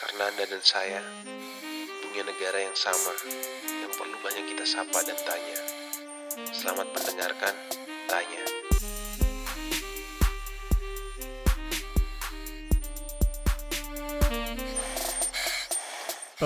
[0.00, 1.04] Karena Anda dan saya
[2.00, 3.12] punya negara yang sama
[3.68, 5.58] yang perlu banyak kita sapa dan tanya.
[6.56, 7.52] Selamat mendengarkan
[8.08, 8.44] Tanya.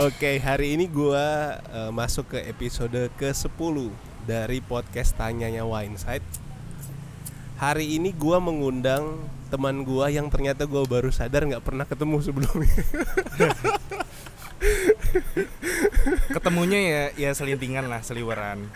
[0.03, 3.77] Oke, hari ini gua eh, masuk ke episode ke-10
[4.27, 6.27] dari podcast Tanyanya Wineside.
[7.63, 12.75] Hari ini gua mengundang teman gua yang ternyata gua baru sadar nggak pernah ketemu sebelumnya.
[16.35, 18.67] Ketemunya ya ya selintingan lah, seliweran.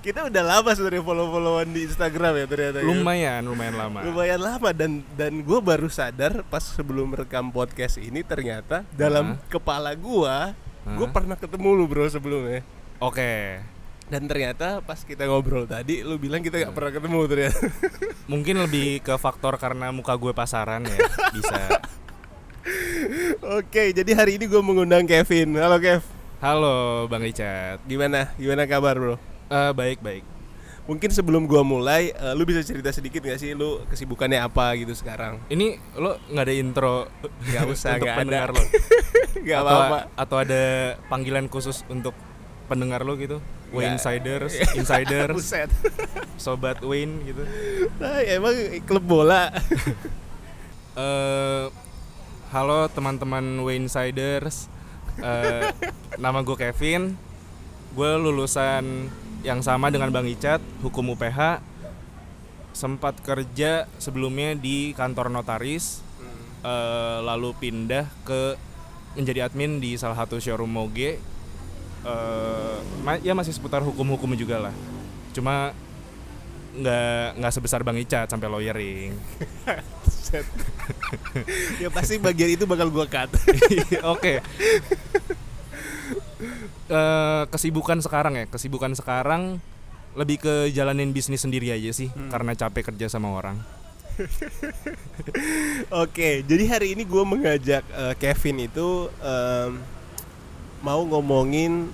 [0.00, 2.78] Kita udah lama sebenarnya follow-followan di Instagram ya ternyata.
[2.80, 2.84] ya.
[2.88, 4.00] Lumayan, lumayan lama.
[4.00, 9.48] Lumayan lama dan dan gue baru sadar pas sebelum rekam podcast ini ternyata dalam Hah?
[9.52, 11.14] kepala gua gue Hah?
[11.14, 12.64] pernah ketemu lu bro sebelumnya.
[13.02, 13.60] Oke.
[14.06, 17.60] Dan ternyata pas kita ngobrol tadi lu bilang kita nggak pernah ketemu ternyata.
[18.32, 20.98] Mungkin lebih ke faktor karena muka gue pasaran ya,
[21.32, 21.60] bisa.
[23.58, 25.56] Oke, jadi hari ini gue mengundang Kevin.
[25.56, 26.04] Halo Kev,
[26.38, 27.82] Halo Bang Richard.
[27.84, 28.30] gimana?
[28.36, 29.16] Gimana kabar bro?
[29.48, 30.24] Eh baik baik.
[30.82, 34.90] Mungkin sebelum gua mulai, eh, lu bisa cerita sedikit gak sih lu kesibukannya apa gitu
[34.92, 35.38] sekarang?
[35.46, 37.06] Ini lo nggak ada intro
[37.46, 38.50] Gak usah, nggak ada.
[38.50, 38.58] lo.
[39.46, 39.98] Gak atau, apa-apa.
[40.18, 40.62] atau ada
[41.06, 42.14] panggilan khusus untuk
[42.72, 43.44] pendengar lo gitu?
[43.68, 44.00] Wayne.
[44.00, 45.68] Insiders, Insiders, Buset.
[46.40, 47.44] Sobat Wayne gitu.
[48.00, 48.56] Nah, emang
[48.88, 49.52] klub bola.
[50.92, 51.72] Eh
[52.52, 54.68] halo teman-teman Wayne Insiders.
[55.16, 55.72] Eh,
[56.20, 57.16] nama gue Kevin.
[57.96, 59.08] Gue lulusan
[59.40, 61.64] yang sama dengan Bang Icat, hukum UPH.
[62.76, 66.04] Sempat kerja sebelumnya di kantor notaris.
[66.62, 68.54] eh, lalu pindah ke
[69.16, 71.16] menjadi admin di salah satu showroom moge.
[72.02, 74.74] Eh, ma- ya masih seputar hukum-hukum juga lah.
[75.30, 75.70] Cuma
[76.72, 79.12] nggak nggak sebesar Bang Icat sampai lawyering.
[81.76, 83.28] Ya pasti bagian itu bakal gua cut.
[84.08, 84.40] Oke.
[86.88, 89.60] Eh, kesibukan sekarang ya, kesibukan sekarang
[90.12, 93.60] lebih ke jalanin bisnis sendiri aja sih, karena capek kerja sama orang.
[96.04, 99.80] Oke, jadi hari ini gue mengajak eh, Kevin itu em,
[100.82, 101.88] mau ngomongin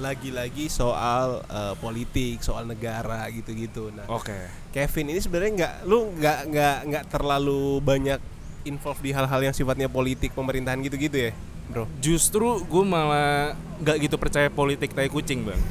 [0.00, 3.92] lagi-lagi soal eh, politik, soal negara gitu-gitu.
[3.92, 4.34] Nah, Oke.
[4.72, 8.18] Kevin ini sebenarnya nggak, lu nggak nggak nggak terlalu banyak
[8.64, 11.32] involve di hal-hal yang sifatnya politik pemerintahan gitu-gitu ya,
[11.72, 11.84] bro?
[11.98, 15.60] Justru gue malah nggak gitu percaya politik tai kucing bang.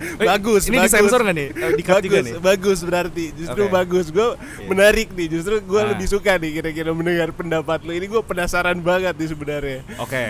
[0.00, 0.90] Eh, bagus, Ini bagus.
[0.90, 1.48] disensor nggak nih?
[1.50, 2.32] Eh, Di bagus, juga nih.
[2.40, 3.24] bagus berarti.
[3.36, 3.72] Justru Oke.
[3.72, 4.06] bagus.
[4.08, 4.64] Gue Iya.
[4.66, 5.28] menarik nih.
[5.28, 5.88] Justru gue Ah.
[5.92, 7.92] lebih suka nih kira-kira mendengar pendapat lu.
[7.92, 9.78] Ini gue penasaran banget nih sebenarnya.
[9.98, 10.24] Oke.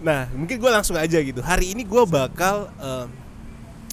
[0.00, 1.40] Nah, mungkin gue langsung aja gitu.
[1.40, 3.08] Hari ini gue bakal em,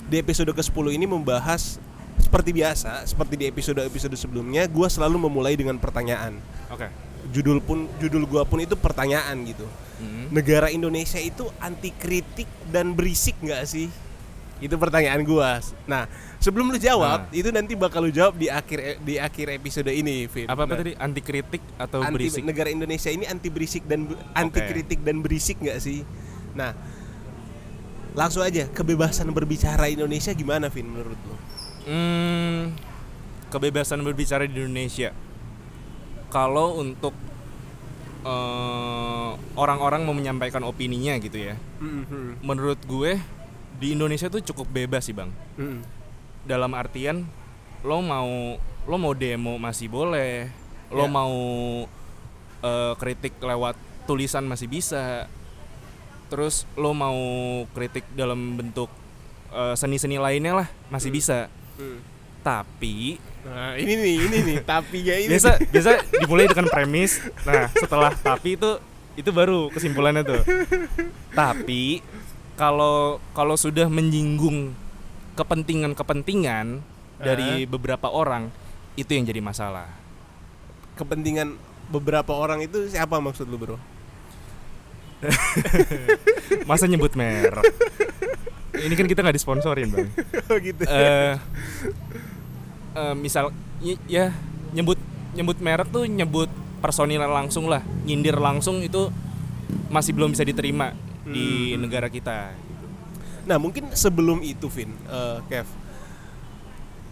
[0.07, 1.83] di episode ke-10 ini membahas
[2.17, 6.39] seperti biasa, seperti di episode-episode sebelumnya, gue selalu memulai dengan pertanyaan.
[6.67, 6.87] Oke.
[7.29, 9.67] Judul pun judul gue pun itu pertanyaan gitu.
[9.99, 10.31] Hmm.
[10.31, 13.91] Negara Indonesia itu anti kritik dan berisik nggak sih?
[14.57, 15.63] Itu pertanyaan gua.
[15.85, 16.03] Nah,
[16.35, 17.31] sebelum lu jawab, Nah.
[17.31, 20.47] itu nanti bakal lu jawab di akhir di akhir episode ini, Vin.
[20.47, 20.91] Apa apa Nah, tadi?
[20.95, 22.43] Anti kritik atau anti berisik?
[22.43, 26.03] negara Indonesia ini anti berisik dan anti kritik dan berisik nggak sih?
[26.51, 26.75] Nah,
[28.11, 31.35] langsung aja kebebasan berbicara Indonesia gimana, Vin menurut lu?
[31.87, 32.75] Hmm,
[33.47, 35.15] kebebasan berbicara di Indonesia.
[36.27, 37.15] Kalau untuk
[38.21, 38.68] eh,
[39.59, 43.19] orang-orang mau menyampaikan opininya gitu ya, Mhm, menurut gue
[43.75, 45.27] di Indonesia tuh cukup bebas sih bang.
[45.53, 45.83] mhm.
[46.41, 47.27] Dalam artian
[47.81, 50.47] lo mau lo mau demo masih boleh,
[50.89, 51.11] lo Ya.
[51.11, 51.35] mau
[52.59, 53.75] eh, kritik lewat
[54.05, 55.27] tulisan masih bisa.
[56.27, 57.15] Terus lo mau
[57.69, 58.87] kritik dalam bentuk
[59.49, 61.15] eh, seni-seni lainnya lah masih Hmm.
[61.15, 61.39] bisa.
[61.75, 61.99] Hmm.
[62.39, 65.31] Tapi Nah, ini nih, ini nih, tapi ya ini.
[65.31, 67.23] biasa biasa dimulai dengan premis.
[67.41, 68.71] Nah, setelah tapi itu
[69.19, 70.41] itu baru kesimpulannya tuh.
[71.39, 71.99] Tapi
[72.55, 74.71] kalau kalau sudah menyinggung
[75.35, 76.79] kepentingan-kepentingan
[77.19, 78.47] dari beberapa orang
[78.95, 79.87] itu yang jadi masalah.
[80.99, 81.55] kepentingan
[81.87, 83.79] beberapa orang itu siapa maksud lu, Bro?
[86.69, 87.63] Masa nyebut merek?
[88.75, 90.11] Ini kan kita nggak disponsorin, Bang.
[90.51, 90.83] Oh gitu.
[90.83, 91.39] Eh
[92.99, 93.55] eh, misal
[94.11, 94.35] ya
[94.75, 94.99] nyebut
[95.31, 99.11] nyebut merek tuh nyebut personil langsung lah, nyindir langsung itu
[99.87, 102.55] masih belum bisa diterima di negara kita.
[103.45, 105.67] Nah mungkin sebelum itu Vin, eh, Kev,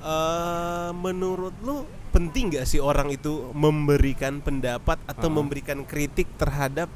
[0.03, 5.35] eh, menurut lu penting gak sih orang itu memberikan pendapat atau Ah.
[5.35, 6.89] memberikan kritik terhadap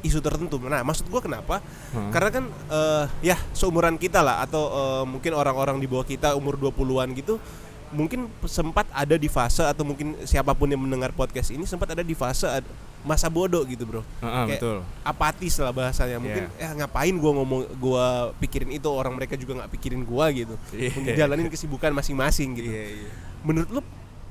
[0.00, 0.60] isu tertentu?
[0.60, 1.60] Nah maksud gua kenapa?
[1.92, 2.10] Hah?
[2.12, 6.56] Karena kan eh, ya seumuran kita lah atau eh, mungkin orang-orang di bawah kita umur
[6.56, 7.40] 20-an gitu
[7.90, 12.00] mungkin sempat ada di fase atau mungkin siapa pun yang mendengar podcast ini sempat ada
[12.00, 12.66] di fase ad-
[13.00, 14.78] masa bodoh gitu bro Heeh, Kayak betul.
[15.02, 18.06] apatis lah bahasanya mungkin ya ngapain gua ngomong gua
[18.36, 20.92] pikirin itu orang mereka juga nggak pikirin gua gitu Iya.
[21.00, 23.10] menjalanin kesibukan masing-masing gitu Iya, iya.
[23.40, 23.80] menurut lu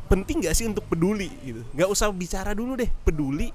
[0.06, 3.50] penting gak sih untuk peduli gitu nggak usah bicara dulu deh peduli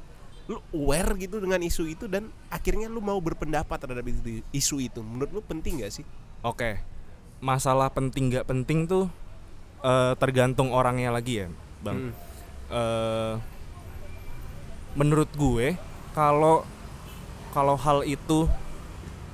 [0.44, 4.04] lu aware gitu dengan isu itu dan akhirnya lu mau berpendapat terhadap
[4.50, 6.04] isu itu menurut lu penting gak sih
[6.42, 6.76] Oke.
[7.38, 9.08] Masalah penting nggak penting tuh
[9.84, 11.48] eh, tergantung orangnya lagi ya,
[11.78, 11.98] Bang.
[12.00, 12.12] Hmm.
[12.66, 13.34] Eh,
[14.94, 15.76] menurut gue
[16.10, 16.64] kalau
[17.50, 18.46] kalau hal itu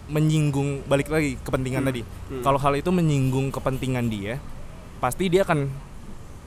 [0.06, 2.02] menyinggung balik lagi kepentingan Hmm, tadi.
[2.02, 2.42] hmm.
[2.42, 4.42] Kalau hal itu menyinggung kepentingan dia,
[4.98, 5.70] pasti dia akan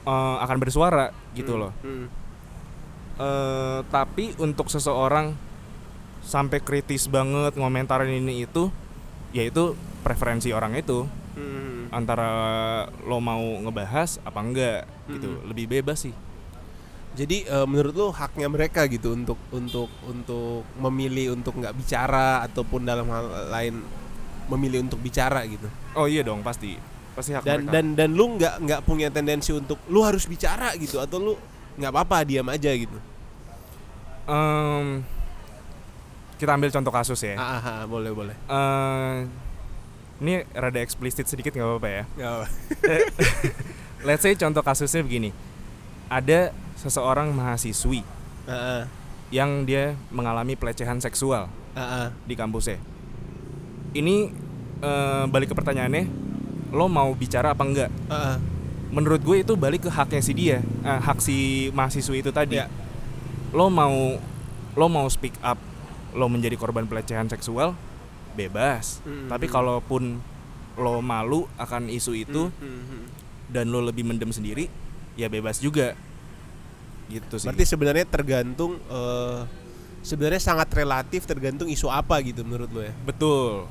[0.04, 1.72] eh, akan bersuara gitu Hmm, loh.
[1.80, 2.06] hmm.
[3.14, 5.32] Eh, tapi untuk seseorang
[6.20, 8.68] sampai kritis banget ngomentarin ini itu,
[9.30, 11.73] yaitu preferensi orang itu Hmm.
[11.94, 12.28] Antara
[13.00, 15.46] lo mau ngebahas apa enggak gitu Hmm.
[15.46, 16.14] lebih bebas sih
[17.14, 22.82] Jadi eh, menurut lu haknya mereka gitu untuk untuk untuk memilih untuk nggak bicara ataupun
[22.82, 23.78] dalam hal lain
[24.44, 25.70] memilih untuk bicara gitu.
[25.94, 26.74] oh iya dong pasti
[27.14, 30.74] pasti hak Dan mereka dan dan lu nggak nggak punya tendensi untuk lu harus bicara
[30.74, 31.32] gitu atau lu
[31.74, 32.98] nggak apa-apa diam aja gitu.
[34.24, 35.04] Em,
[36.34, 38.34] kita ambil contoh kasus ya Ah, ah, ah, boleh boleh.
[38.34, 39.16] Eh,
[40.22, 42.04] ini rada eksplisit sedikit nggak apa-apa ya
[44.06, 45.34] let's say contoh kasusnya begini
[46.12, 48.04] ada seseorang mahasiswi
[48.44, 48.82] Ah, ah,
[49.32, 52.06] yang dia mengalami pelecehan seksual ah, ah.
[52.28, 52.76] di kampusnya.
[53.96, 54.16] Ini
[54.84, 56.04] eh, balik ke pertanyaannya,
[56.74, 57.90] lo mau bicara apa enggak?
[58.12, 58.38] Ah, ah.
[58.92, 62.60] Menurut gue itu balik ke haknya si dia, eh, hak si mahasiswi itu tadi.
[62.60, 62.68] Ya.
[63.56, 64.20] Lo mau
[64.74, 65.56] lo mau speak up,
[66.12, 67.72] lo menjadi korban pelecehan seksual,
[68.34, 69.00] bebas.
[69.02, 70.18] Hmm, Tapi kalaupun
[70.74, 73.04] lo malu akan isu itu Hmm, hmm, hmm.
[73.48, 74.66] dan lo lebih mendem sendiri,
[75.14, 75.94] ya bebas juga.
[77.06, 77.46] Gitu sih.
[77.46, 79.40] Berarti sebenarnya tergantung eh,
[80.02, 82.92] sebenarnya sangat relatif tergantung isu apa gitu menurut lu ya.
[83.06, 83.64] betul.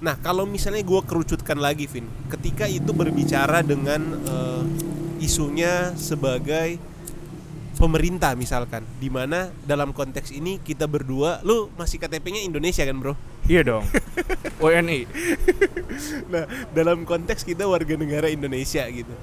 [0.00, 4.62] Nah, kalau misalnya gue kerucutkan lagi, Vin, ketika itu berbicara dengan eh,
[5.20, 6.80] isunya sebagai
[7.76, 13.12] pemerintah misalkan, di mana dalam konteks ini kita berdua, lu masih KTP-nya Indonesia kan, bro?
[13.46, 13.84] Iya dong.
[14.62, 15.08] WNI.
[16.28, 16.44] Nah,
[16.76, 19.14] dalam konteks kita warga negara Indonesia gitu,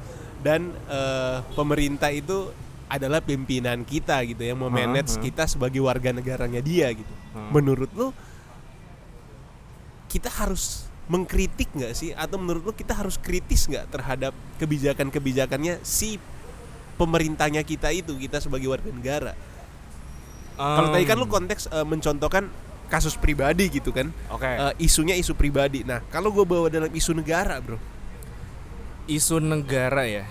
[0.42, 2.50] dan eh, pemerintah itu
[2.88, 5.22] adalah pimpinan kita gitu yang mau Ha, manage ha.
[5.22, 7.14] kita sebagai warga negaranya dia gitu.
[7.36, 7.52] Ha.
[7.52, 8.16] Menurut lu
[10.08, 16.20] kita harus mengkritik nggak sih atau menurut lu kita harus kritis nggak terhadap kebijakan-kebijakannya si
[17.00, 19.34] pemerintahnya kita itu kita sebagai warga negara
[20.58, 22.50] kalau tadi kan lu konteks eh, mencontohkan
[22.88, 24.12] kasus pribadi gitu kan.
[24.32, 24.48] Oke.
[24.48, 25.84] Eh, isunya isu pribadi.
[25.84, 27.78] Nah kalau gue bawa dalam isu negara bro.
[29.08, 30.26] Isu negara ya?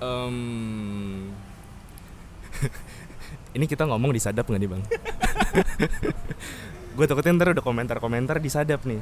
[0.00, 0.36] Em,
[3.56, 4.82] ini kita ngomong di sadap nggak nih bang?
[6.98, 9.00] Gue takutnya ntar udah komentar-komentar di sadap nih.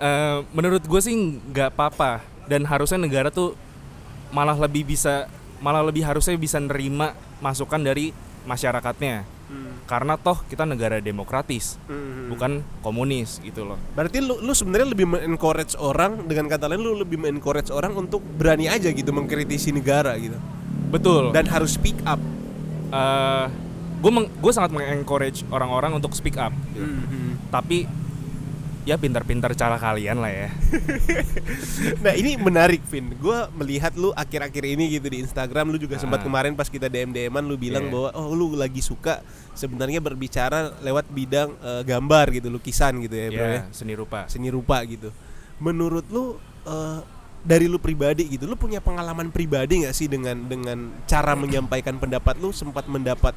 [0.00, 1.14] Eh, menurut gue sih
[1.52, 2.24] nggak apa-apa.
[2.48, 3.54] Dan harusnya negara tuh
[4.32, 5.28] malah lebih bisa
[5.62, 8.10] malah lebih harusnya bisa nerima masukan dari
[8.48, 9.22] masyarakatnya
[9.84, 11.76] karena toh kita negara demokratis
[12.32, 13.76] bukan komunis gitu loh.
[13.92, 18.24] Berarti lu lu sebenarnya lebih encourage orang dengan kata lain lu lebih encourage orang untuk
[18.24, 20.40] berani aja gitu mengkritisi negara gitu.
[20.88, 21.36] Betul.
[21.36, 22.20] Dan harus speak up.
[24.02, 26.88] Gue gue sangat mengencourage orang-orang untuk speak up gitu.
[27.54, 27.86] tapi
[28.82, 30.48] ya pintar-pintar cara kalian lah ya.
[32.02, 33.14] Nah ini menarik Vin.
[33.16, 36.24] Gue melihat lu akhir-akhir ini gitu di Instagram Lu juga sempat Ah.
[36.24, 37.92] kemarin pas kita DM-DM-an Lu bilang Iya.
[37.92, 39.22] bahwa Oh lu lagi suka
[39.52, 43.62] sebenarnya berbicara lewat bidang eh, gambar gitu Lukisan gitu ya bro ya ya.
[43.70, 44.26] seni rupa.
[44.26, 45.10] Seni rupa gitu.
[45.58, 47.00] Menurut lu eh,
[47.42, 52.38] dari lu pribadi gitu Lu punya pengalaman pribadi gak sih dengan dengan cara menyampaikan pendapat
[52.38, 52.50] lu?
[52.50, 53.34] Sempat mendapat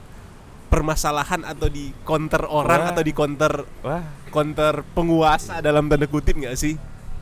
[0.75, 2.91] permasalahan atau di counter orang Wah.
[2.91, 6.75] atau di counter wah counter penguasa dalam tanda kutip gak sih?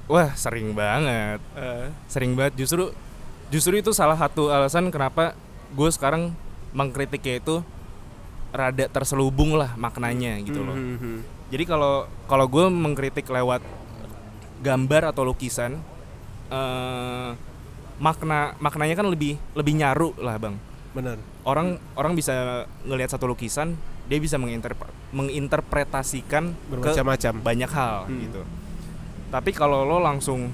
[0.10, 1.38] wah sering banget
[2.10, 2.89] sering banget justru
[3.53, 5.38] justru itu salah satu alasan kenapa
[5.72, 6.33] gue sekarang
[6.74, 7.62] mengkritiknya itu
[8.50, 11.45] rada terselubung lah maknanya gitu loh Mhm.
[11.53, 13.62] Jadi kalau kalau gue mengkritik lewat
[14.65, 15.77] gambar atau lukisan,
[16.50, 17.29] eh,
[18.01, 20.57] makna maknanya kan lebih lebih nyaru lah bang.
[20.93, 21.17] Benar.
[21.43, 22.33] Orang orang bisa
[22.83, 23.73] ngelihat satu lukisan,
[24.05, 27.33] dia bisa menginterpre- menginterpretasikan Bermacam-macam.
[27.41, 28.19] banyak hal Hmm.
[28.21, 28.41] gitu.
[29.29, 30.53] Tapi kalau lo langsung,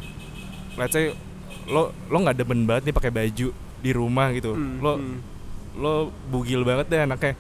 [0.74, 1.12] let's say
[1.66, 3.48] lo lo nggak demen banget nih pakai baju
[3.80, 5.18] di rumah gitu, Hmm, lo hmm.
[5.76, 5.94] lo
[6.26, 7.40] bugil banget deh anaknya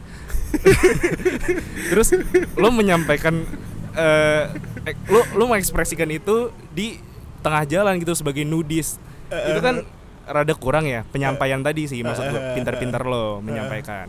[1.89, 2.15] terus
[2.55, 3.43] lo menyampaikan
[3.91, 4.43] eh
[4.85, 7.01] eh, lo lo mengekspresikan itu di
[7.39, 8.95] tengah jalan gitu sebagai nudis
[9.27, 9.83] itu kan
[10.29, 14.07] rada kurang ya penyampaian tadi sih maksud gue pintar-pintar lo menyampaikan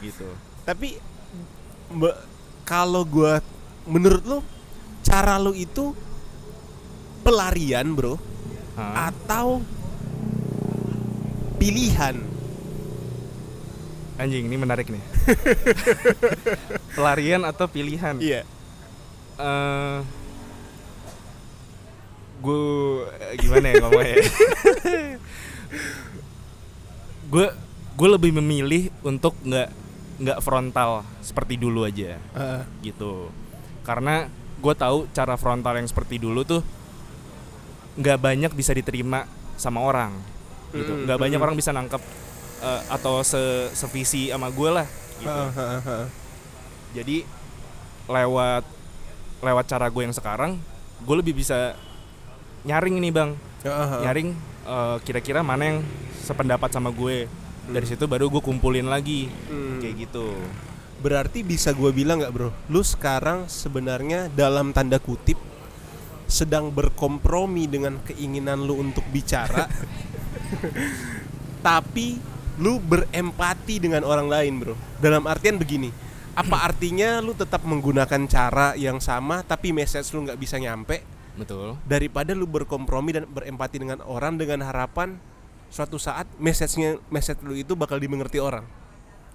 [0.00, 0.24] gitu
[0.64, 0.96] Tapi
[1.90, 2.16] mbak
[2.64, 3.42] kalau gua
[3.84, 4.38] menurut lu
[5.02, 5.90] cara lu itu
[7.20, 8.14] pelarian, Bro,
[8.78, 9.10] Hah?
[9.10, 9.58] atau
[11.58, 12.16] pilihan?
[14.16, 15.00] anjing ini menarik nih
[16.96, 18.44] pelarian atau pilihan Iya.
[19.40, 19.98] eh
[22.40, 22.64] gue
[23.36, 24.16] gimana ya ngomongnya
[27.30, 27.46] gue
[27.94, 29.68] gue lebih memilih untuk nggak
[30.20, 32.62] nggak frontal seperti dulu aja Heeh.
[32.84, 33.30] gitu
[33.86, 34.28] karena
[34.60, 36.60] gue tahu cara frontal yang seperti dulu tuh
[37.96, 39.24] nggak banyak bisa diterima
[39.56, 40.12] sama orang
[40.72, 41.46] gitu Mm-mm, nggak banyak mm-mm.
[41.50, 42.02] orang bisa nangkep
[42.62, 44.86] eh, atau se sevisi sama gue lah
[45.20, 46.06] gitu Heeh, heeh, heeh.
[46.96, 47.16] jadi
[48.10, 48.64] lewat
[49.40, 50.60] lewat cara gue yang sekarang
[51.00, 51.72] gue lebih bisa
[52.64, 53.32] nyaring ini bang
[54.04, 54.36] nyaring
[54.66, 55.78] eh, kira-kira mana yang
[56.24, 57.26] sependapat sama gue.
[57.70, 59.30] Dari situ baru gue kumpulin lagi.
[59.48, 59.78] Hmm.
[59.80, 60.34] kayak gitu.
[61.00, 65.40] Berarti bisa gue bilang nggak bro, lu sekarang sebenarnya dalam tanda kutip
[66.28, 69.66] sedang berkompromi dengan keinginan lu untuk bicara,
[71.66, 72.20] tapi
[72.60, 74.74] lu berempati dengan orang lain bro.
[75.00, 75.88] Dalam artian begini,
[76.36, 81.74] apa artinya lu tetap menggunakan cara yang sama tapi message lu nggak bisa nyampe betul
[81.82, 85.16] daripada lu berkompromi dan berempati dengan orang dengan harapan
[85.66, 88.66] suatu saat message-nya message lu itu bakal dimengerti orang.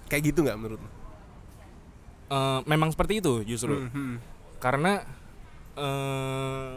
[0.06, 0.90] Kayak gitu nggak menurut lu?
[2.26, 4.18] Eh, memang seperti itu justru Mhm.
[4.58, 5.02] karena
[5.74, 6.72] eh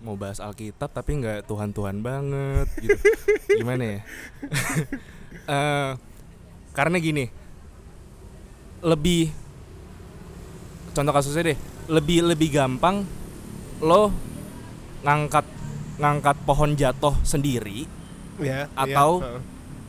[0.00, 2.98] mau bahas Alkitab tapi nggak Tuhan-Tuhan banget gitu
[3.60, 4.00] gimana ya
[5.42, 5.92] Eh,
[6.70, 7.26] karena gini
[8.80, 9.34] lebih
[10.90, 13.02] contoh kasusnya deh lebih lebih gampang
[13.82, 14.14] lo
[15.02, 15.44] ngangkat
[15.98, 17.84] ngangkat pohon jatuh sendiri
[18.40, 19.42] Ya, Atau- iya, heeh.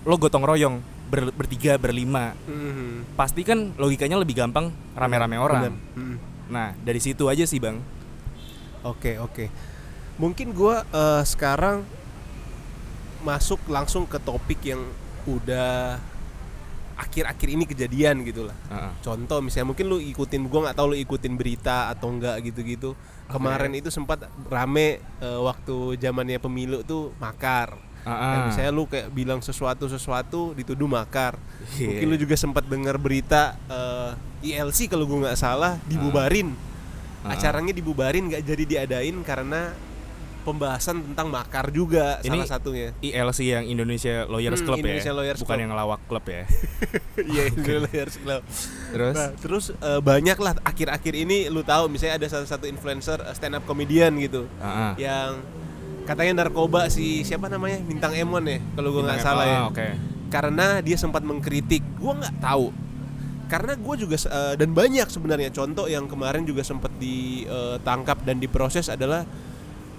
[0.04, 0.76] lo gotong royong
[1.08, 3.16] ber- bertiga berlima Mhm.
[3.16, 5.78] pasti kan logikanya lebih gampang rame-rame orang.
[5.94, 6.18] Mhm.
[6.46, 7.80] nah dari situ aja sih bang
[8.84, 9.48] Oke, oke.
[10.18, 11.88] Mungkin gua eh, sekarang
[13.24, 14.84] masuk langsung ke topik yang
[15.24, 15.96] udah
[16.94, 18.58] akhir-akhir ini kejadian gitu lah.
[18.68, 18.92] Heeh.
[19.00, 22.92] Contoh misalnya mungkin lu ikutin gua nggak tahu lu ikutin berita atau enggak gitu-gitu.
[23.32, 27.76] Kemarin itu sempat rame eh, waktu zamannya pemilu tuh makar.
[28.04, 31.40] Dan misalnya lu kayak bilang sesuatu sesuatu dituduh makar.
[31.80, 31.88] Iya.
[31.88, 34.12] Mungkin lu juga sempat dengar berita eh,
[34.54, 36.52] ILC kalau gua nggak salah dibubarin.
[37.24, 37.40] Ah.
[37.40, 39.72] Acaranya dibubarin nggak jadi diadain karena
[40.44, 42.92] pembahasan tentang makar juga Ini- salah satunya.
[43.00, 45.64] ILC yang Indonesia Lawyers Hmm, Club Indonesia ya, Lawyers bukan Club.
[45.64, 46.44] yang lawak club ya.
[47.32, 48.42] Iya, itu Lawyers Club.
[48.90, 53.18] Terus, Nah, terus eh, banyak lah akhir-akhir ini lu tahu misalnya ada salah satu influencer
[53.20, 55.02] eh, stand up comedian gitu Heeh.
[55.02, 55.40] yang
[56.04, 59.58] katanya narkoba si siapa namanya Bintang Emon ya kalau gua nggak salah ya.
[59.58, 59.88] Ah, Oke.
[60.28, 62.76] karena dia sempat mengkritik gua nggak tahu
[63.46, 68.90] karena gue juga eh, dan banyak sebenarnya contoh yang kemarin juga sempat ditangkap dan diproses
[68.90, 69.30] adalah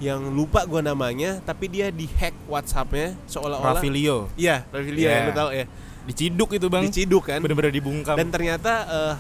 [0.05, 5.25] yang lupa gua namanya tapi dia dihack WhatsAppnya seolah-olah Rafilio iya Rafilio Yeah.
[5.25, 5.65] lu tahu ya
[6.05, 8.13] diciduk itu bang, diciduk kan bener-bener dibungkam.
[8.13, 9.15] dan ternyata eh,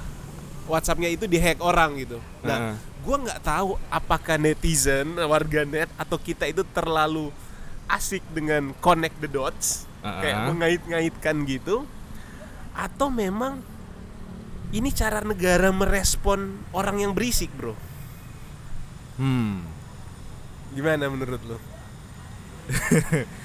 [0.69, 2.77] WhatsAppnya itu dihack orang gitu nah Heeh.
[3.01, 7.33] gua nggak tahu apakah netizen warganet atau kita itu terlalu
[7.89, 10.21] asik dengan connect the dots Heeh.
[10.21, 11.89] kayak mengait-ngaitkan gitu
[12.77, 13.65] atau memang
[14.75, 17.73] ini cara negara merespon orang yang berisik bro
[19.15, 19.63] Hmm.
[20.75, 21.57] Gimana menurut lo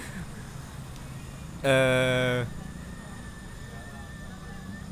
[1.59, 2.39] Eh,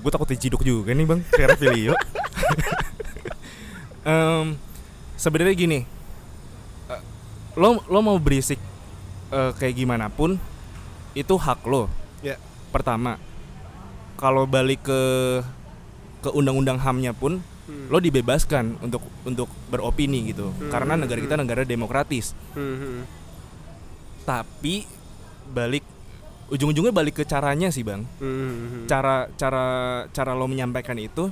[0.03, 1.95] gue takut diciduk juga nih bang, kayak Rafilio.
[4.07, 4.59] Em,
[5.15, 5.79] Sebenarnya gini,
[6.91, 7.01] eh,
[7.55, 8.59] lo lo mau berisik
[9.31, 10.35] eh, kayak gimana pun
[11.15, 11.87] itu hak lo.
[12.19, 12.35] ya
[12.69, 13.15] Pertama,
[14.19, 15.01] kalau balik ke
[16.21, 17.91] ke undang-undang HAM-nya pun Hmm.
[17.91, 20.55] lo dibebaskan untuk untuk beropini gitu.
[20.55, 21.43] Hmm, Karena hmm, negara kita hmm.
[21.43, 22.31] negara demokratis.
[22.55, 22.99] Hmm, hmm.
[24.23, 24.87] Tapi
[25.51, 25.83] balik
[26.47, 28.07] ujung-ujungnya balik ke caranya sih, Bang.
[28.23, 29.65] Hmm, cara cara
[30.15, 31.27] cara lo menyampaikan itu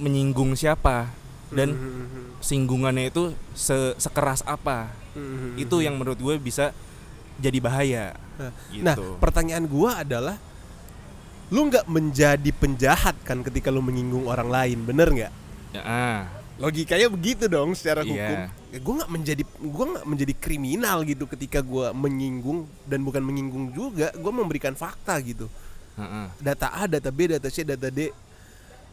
[0.00, 1.12] menyinggung siapa
[1.52, 6.70] dan Hmm, singgungannya itu se sekeras apa Hmm, itu yang menurut gue bisa
[7.40, 8.84] jadi bahaya Nah, gitu.
[8.86, 10.38] Nah, pertanyaan gua adalah
[11.48, 15.32] lu nggak menjadi penjahat kan ketika lu menyinggung orang lain, bener nggak?
[15.72, 16.20] Ya, ah,
[16.58, 18.10] Logikanya begitu dong secara Iya.
[18.10, 18.38] hukum.
[18.74, 23.70] Ya, gua nggak menjadi gua nggak menjadi kriminal gitu ketika gua menyinggung dan bukan menyinggung
[23.70, 25.46] juga, gua memberikan fakta gitu.
[25.94, 26.30] ah.
[26.42, 28.10] Data A, data B, data C, data D.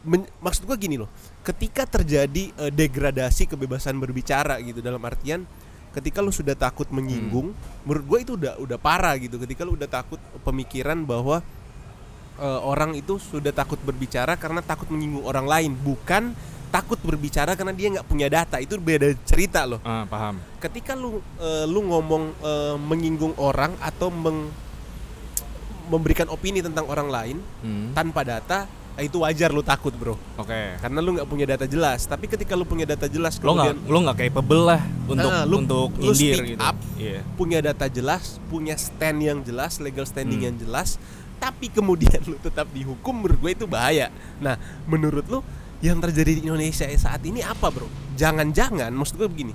[0.06, 1.10] Men- maksud gua gini loh,
[1.42, 5.42] ketika terjadi eh, degradasi kebebasan berbicara gitu dalam artian
[5.90, 7.56] ketika lu sudah takut menyinggung
[7.88, 11.40] menurut gue itu udah udah parah gitu ketika lu udah takut pemikiran bahwa
[12.36, 17.72] eh, orang itu sudah takut berbicara karena takut menyinggung orang lain bukan takut berbicara karena
[17.72, 20.36] dia nggak punya data itu beda cerita loh Ah, paham.
[20.58, 24.52] ketika lu eh, lu ngomong eh, menyinggung orang atau meng-
[25.86, 27.94] memberikan opini tentang orang lain Hmm.
[27.94, 28.66] tanpa data
[28.98, 30.56] itu wajar lu takut bro Oke.
[30.74, 33.76] karena lu nggak punya data jelas tapi ketika lu punya data jelas Lo nggak kemudian
[33.86, 36.58] lo nggak capable lah untuk Ah, lu- untuk lu speak gitu.
[36.58, 36.76] up.
[36.96, 37.20] Iya.
[37.36, 40.48] punya data jelas punya stand yang jelas legal standing Hmm.
[40.48, 40.96] yang jelas
[41.36, 44.08] tapi kemudian lu tetap dihukum menurut gue itu bahaya.
[44.40, 44.56] Nah
[44.88, 45.40] menurut lu
[45.84, 47.86] yang terjadi di Indonesia saat ini apa bro?
[48.16, 49.52] Jangan-jangan maksud gue begini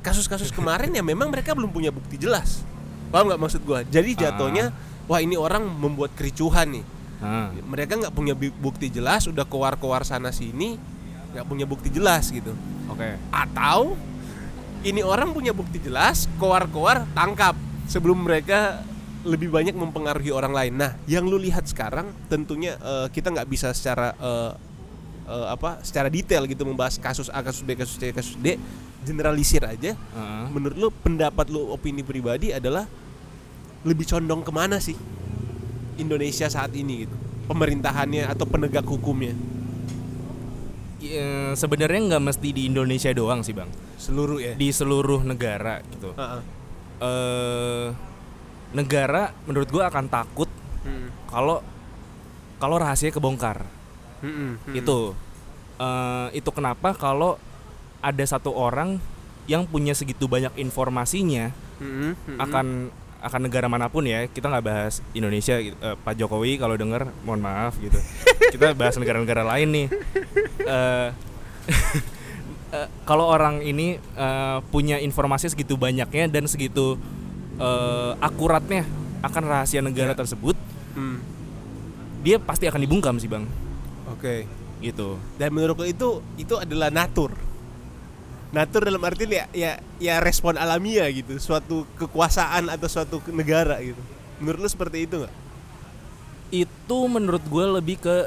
[0.00, 2.64] kasus-kasus kemarin ya memang mereka belum punya bukti jelas.
[3.12, 4.74] Paham nggak maksud gue jadi jatuhnya
[5.06, 6.84] wah ini orang membuat kericuhan nih.
[7.20, 7.52] Ah.
[7.68, 10.80] mereka nggak punya bu- bukti jelas udah keluar-keluar sana sini
[11.36, 12.56] nggak punya bukti jelas gitu.
[12.88, 13.20] Oke.
[13.30, 13.94] atau
[14.80, 17.52] ini orang punya bukti jelas koar-koar tangkap
[17.84, 18.80] sebelum mereka
[19.20, 20.72] lebih banyak mempengaruhi orang lain.
[20.80, 24.52] Nah, yang lu lihat sekarang tentunya eh, kita nggak bisa secara eh,
[25.28, 28.56] eh, apa secara detail gitu membahas kasus A, kasus B, kasus C, kasus D,
[29.04, 29.92] generalisir aja.
[30.16, 30.48] Ah.
[30.48, 32.88] Menurut lu pendapat lu opini pribadi adalah
[33.84, 34.96] lebih condong ke mana sih
[36.00, 37.16] Indonesia saat ini gitu?
[37.48, 39.34] Pemerintahannya atau penegak hukumnya
[41.00, 43.72] Ya, sebenarnya nggak mesti di Indonesia doang sih bang.
[43.96, 44.52] seluruh ya?
[44.52, 46.12] Di seluruh negara gitu.
[46.12, 46.40] Heeh.
[47.00, 48.09] Eh
[48.70, 50.48] negara menurut gua akan takut
[50.80, 51.12] Hmm.
[51.28, 51.60] kalau
[52.56, 53.68] kalau rahasia kebongkar.
[54.20, 54.74] Hmm, hmm.
[54.74, 55.12] Itu
[55.76, 57.36] eh itu kenapa kalau
[58.00, 58.96] ada satu orang
[59.44, 62.36] yang punya segitu banyak informasinya Hmm, hmm.
[62.36, 62.66] akan
[63.20, 65.76] akan negara mana pun ya kita nggak bahas Indonesia gitu.
[65.76, 67.96] Eh, Pak Jokowi kalau denger mohon maaf gitu
[68.56, 69.86] kita bahas negara-negara lain nih
[70.60, 71.08] Eh,
[72.76, 76.96] eh, kalau orang ini eh, punya informasi segitu banyaknya dan segitu
[77.60, 78.82] eh, akuratnya
[79.20, 80.18] akan rahasia negara Ya.
[80.18, 80.56] tersebut
[80.90, 81.20] Hmm.
[82.20, 83.46] dia pasti akan dibungkam sih bang
[84.10, 84.48] Oke.
[84.80, 87.30] gitu Dan menurutku itu itu adalah natur.
[88.50, 94.00] Natur dalam arti ya ya ya respon alamiah gitu, suatu kekuasaan atau suatu negara gitu.
[94.42, 95.34] Menurut lu seperti itu nggak?
[96.50, 98.26] itu menurut gue lebih ke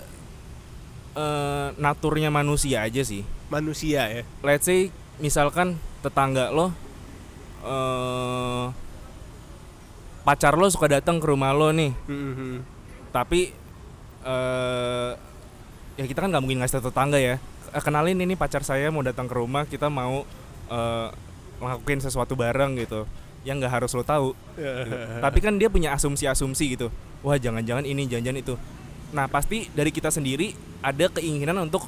[1.14, 4.24] eh, naturnya manusia aja sih Manusia ya.
[4.40, 4.88] let's say
[5.20, 6.72] misalkan tetangga lo
[7.64, 8.66] eh
[10.24, 11.92] pacar lo suka datang ke rumah lo nih.
[12.08, 12.76] Mhm.
[13.14, 13.54] tapi
[14.26, 15.12] eh
[15.94, 17.38] ya kita kan nggak mungkin ngasih tetangga ya.
[17.70, 20.26] Eh, kenalin ini pacar saya mau datang ke rumah kita mau
[21.62, 23.06] ngelakuin sesuatu bareng gitu.
[23.46, 24.34] Yang nggak harus lo tahu.
[24.58, 24.98] Gitu.
[25.26, 26.90] tapi kan dia punya asumsi-asumsi gitu.
[27.22, 28.56] Wah jangan-jangan ini jangan-jangan itu.
[29.14, 31.86] Nah pasti dari kita sendiri ada keinginan untuk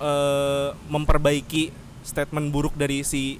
[0.00, 1.70] eh memperbaiki
[2.00, 3.36] statement buruk dari si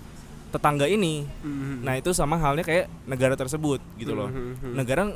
[0.54, 1.82] tetangga ini Mhm.
[1.82, 4.72] nah itu sama halnya kayak negara tersebut gitu loh Mhm.
[4.72, 5.10] negara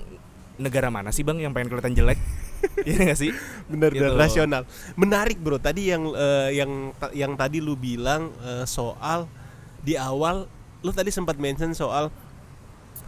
[0.58, 2.18] negara mana sih bang yang pengen kelihatan jelek
[2.82, 3.30] Iya gak sih
[3.70, 4.18] benar benar Gitu.
[4.18, 4.62] rasional.
[4.98, 5.62] Menarik bro.
[5.62, 9.30] Tadi yang eh, yang yang tadi lu bilang eh, soal
[9.78, 10.50] di awal
[10.82, 12.10] lu tadi sempat mention soal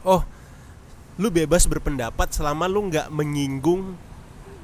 [0.05, 0.23] oh
[1.19, 3.99] lu bebas berpendapat selama lu nggak menyinggung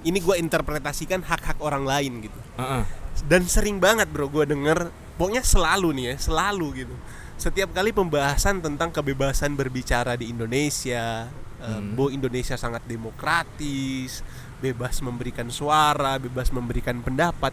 [0.02, 2.38] ini gua interpretasikan hak-hak orang lain gitu.
[2.55, 2.83] Heeh.
[3.26, 6.94] Dan sering banget bro gua denger pokoknya selalu nih ya, selalu gitu.
[7.37, 11.92] Setiap kali pembahasan tentang kebebasan berbicara di Indonesia, eh, Hmm.
[11.92, 14.25] bahwa Indonesia sangat demokratis,
[14.59, 17.53] bebas memberikan suara, bebas memberikan pendapat,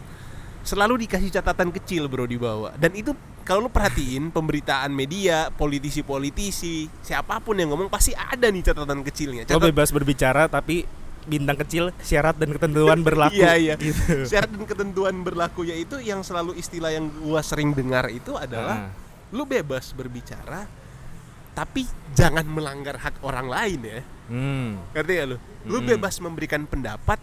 [0.60, 2.72] selalu dikasih catatan kecil bro di bawah.
[2.74, 3.12] Dan itu
[3.44, 9.44] kalau lu perhatiin pemberitaan media, politisi-politisi, siapa pun yang ngomong pasti ada nih catatan kecilnya.
[9.44, 10.88] lo Catat- bebas berbicara tapi
[11.24, 13.74] bintang kecil syarat dan ketentuan berlaku Iya iya.
[13.76, 14.24] gitu.
[14.24, 19.03] Syarat dan ketentuan berlaku yaitu yang selalu istilah yang gua sering dengar itu adalah Ah.
[19.30, 20.66] Lu bebas berbicara
[21.54, 24.00] tapi jangan melanggar hak orang lain ya.
[24.26, 24.74] Hmm.
[24.90, 25.36] Ngerti ya lu?
[25.64, 25.90] Lu Mm-mm.
[25.94, 27.16] bebas memberikan pendapat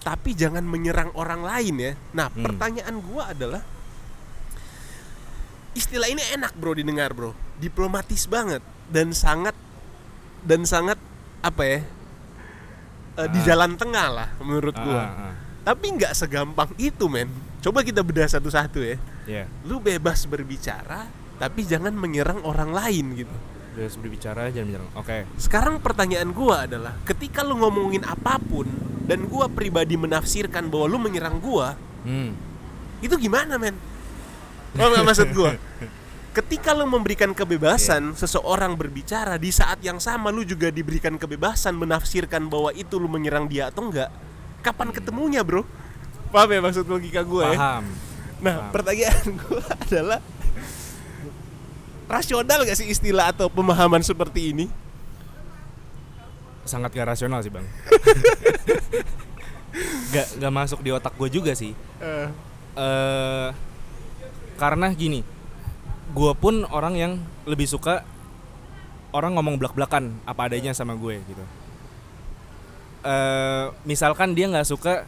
[0.00, 1.92] tapi jangan menyerang orang lain ya.
[2.10, 2.40] Nah, Hmm.
[2.42, 3.60] pertanyaan gua adalah
[5.72, 9.52] istilah ini enak bro didengar bro, diplomatis banget dan sangat
[10.40, 10.96] dan sangat
[11.40, 11.80] apa ya?
[13.16, 13.44] eh, di Ah.
[13.46, 14.96] jalan tengah lah menurut Ah, gua.
[14.98, 15.34] ah, ah.
[15.64, 17.26] Tapi nggak segampang itu men.
[17.58, 18.96] Coba kita bedah satu-satu ya.
[19.26, 19.44] Iya.
[19.64, 23.36] Lu bebas berbicara, tapi jangan menyerang orang lain gitu.
[23.76, 28.64] bebas berbicara jangan menyerang oke Sekarang pertanyaan gua adalah, ketika lu ngomongin apa pun
[29.04, 31.76] dan gua pribadi menafsirkan bahwa lu menyerang gua,
[32.08, 32.30] hmm.
[33.04, 33.76] itu gimana men?
[34.72, 35.52] Paham nggak maksud gua?
[36.36, 42.52] Ketika lu memberikan kebebasan seseorang berbicara di saat yang sama lu juga diberikan kebebasan menafsirkan
[42.52, 44.12] bahwa itu lu menyerang dia atau enggak,
[44.60, 45.64] kapan ketemunya bro?
[46.28, 47.56] Paham ya maksud logika gue ya?
[47.56, 47.84] paham
[48.42, 48.72] Nah Paham.
[48.74, 50.18] pertanyaan gue adalah
[52.06, 54.66] rasional gak sih istilah atau pemahaman seperti ini?
[56.66, 57.62] sangat gak rasional sih bang.
[60.12, 61.72] Gak gak masuk di otak gue juga sih.
[62.02, 62.28] Eh,
[62.76, 63.48] eh
[64.56, 65.20] karena gini
[66.16, 67.12] gue pun orang yang
[67.44, 68.00] lebih suka
[69.12, 71.44] orang ngomong belak-belakan apa adanya sama gue gitu.
[73.06, 75.06] Eh misalkan dia nggak suka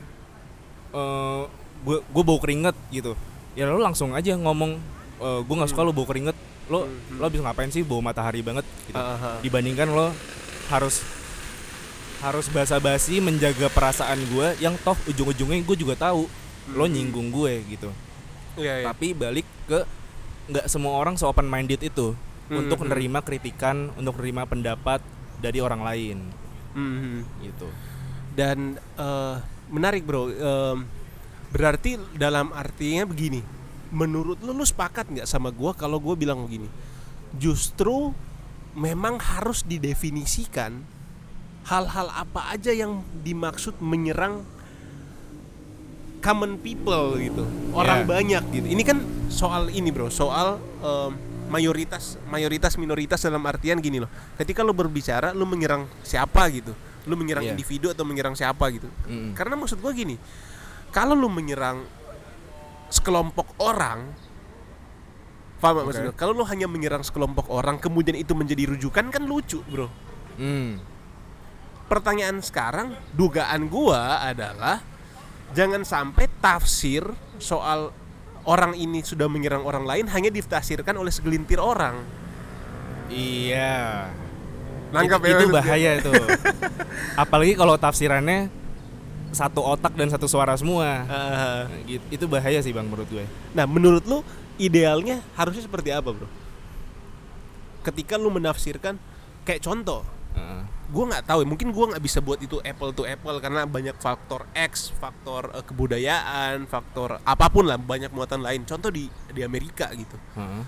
[0.94, 1.42] eh
[1.84, 3.18] gue gue bau keringet gitu.
[3.58, 4.78] Ya lo langsung aja ngomong
[5.18, 6.36] eh, gue nggak suka lo bau keringet
[6.68, 6.84] lo
[7.16, 9.40] lo bisa ngapain sih bau matahari banget gitu Aha.
[9.40, 10.12] dibandingkan lo
[10.68, 11.00] harus
[12.18, 16.28] harus basa-basi menjaga perasaan gue yang toh ujung-ujungnya gue juga tahu
[16.70, 17.88] lo nyinggung gue gitu
[18.58, 18.86] Iya, iya.
[18.90, 19.86] tapi balik ke
[20.50, 22.12] nggak semua orang se open minded itu
[22.48, 22.88] Hmm, untuk hmm.
[22.88, 25.04] menerima kritikan untuk menerima pendapat
[25.36, 26.18] dari orang lain
[26.72, 27.44] Mhm.
[27.44, 27.68] gitu
[28.32, 29.36] Dan eh,
[29.68, 30.88] menarik bro, Em,
[31.50, 33.44] berarti dalam artinya begini.
[33.88, 36.68] Menurut lu, lu sepakat nggak sama gua kalau gua bilang begini?
[37.36, 38.12] Justru
[38.76, 40.84] memang harus didefinisikan
[41.68, 44.40] hal-hal apa aja yang dimaksud menyerang
[46.18, 47.44] common people gitu,
[47.76, 48.10] orang Yeah.
[48.10, 48.66] banyak gitu.
[48.72, 48.98] Ini kan
[49.30, 51.12] soal ini bro, soal em,
[51.48, 54.10] mayoritas, mayoritas minoritas dalam artian gini loh.
[54.36, 56.74] Ketika lu berbicara, lu menyerang siapa gitu,
[57.06, 57.54] lu menyerang Yeah.
[57.54, 58.88] individu atau menyerang siapa gitu.
[59.06, 59.32] Mm-mm.
[59.38, 60.18] Karena maksud gua gini,
[60.90, 61.84] kalau lu menyerang
[62.88, 64.12] sekelompok orang,
[65.60, 65.88] paham gak Oke.
[65.92, 66.14] maksud gua?
[66.16, 69.88] Kalau lu hanya menyerang sekelompok orang, kemudian itu menjadi rujukan kan lucu bro.
[70.40, 70.80] Hmm.
[71.88, 74.84] Pertanyaan sekarang, dugaan gua adalah
[75.56, 77.04] jangan sampai tafsir
[77.40, 77.92] soal
[78.48, 82.00] orang ini sudah menyerang orang lain hanya ditafsirkan oleh segelintir orang.
[83.08, 84.08] iya
[84.88, 86.12] Nangkap itu, ya itu bahaya itu
[87.22, 88.48] apalagi kalau tafsirannya
[89.32, 91.04] satu otak dan satu suara semua.
[91.04, 92.04] Nah, gitu.
[92.08, 94.20] itu bahaya sih bang menurut gue Nah, menurut lu
[94.58, 96.28] idealnya harusnya seperti apa, Bro?
[97.86, 98.98] Ketika lu menafsirkan
[99.46, 100.62] kayak contoh, Heeh.
[100.92, 103.96] gua nggak tahu, ya, mungkin gua nggak bisa buat itu apple to apple karena banyak
[103.96, 108.66] faktor X, faktor eh, kebudayaan, faktor apa pun lah, banyak muatan lain.
[108.68, 110.18] Contoh di di Amerika gitu.
[110.36, 110.62] Heeh.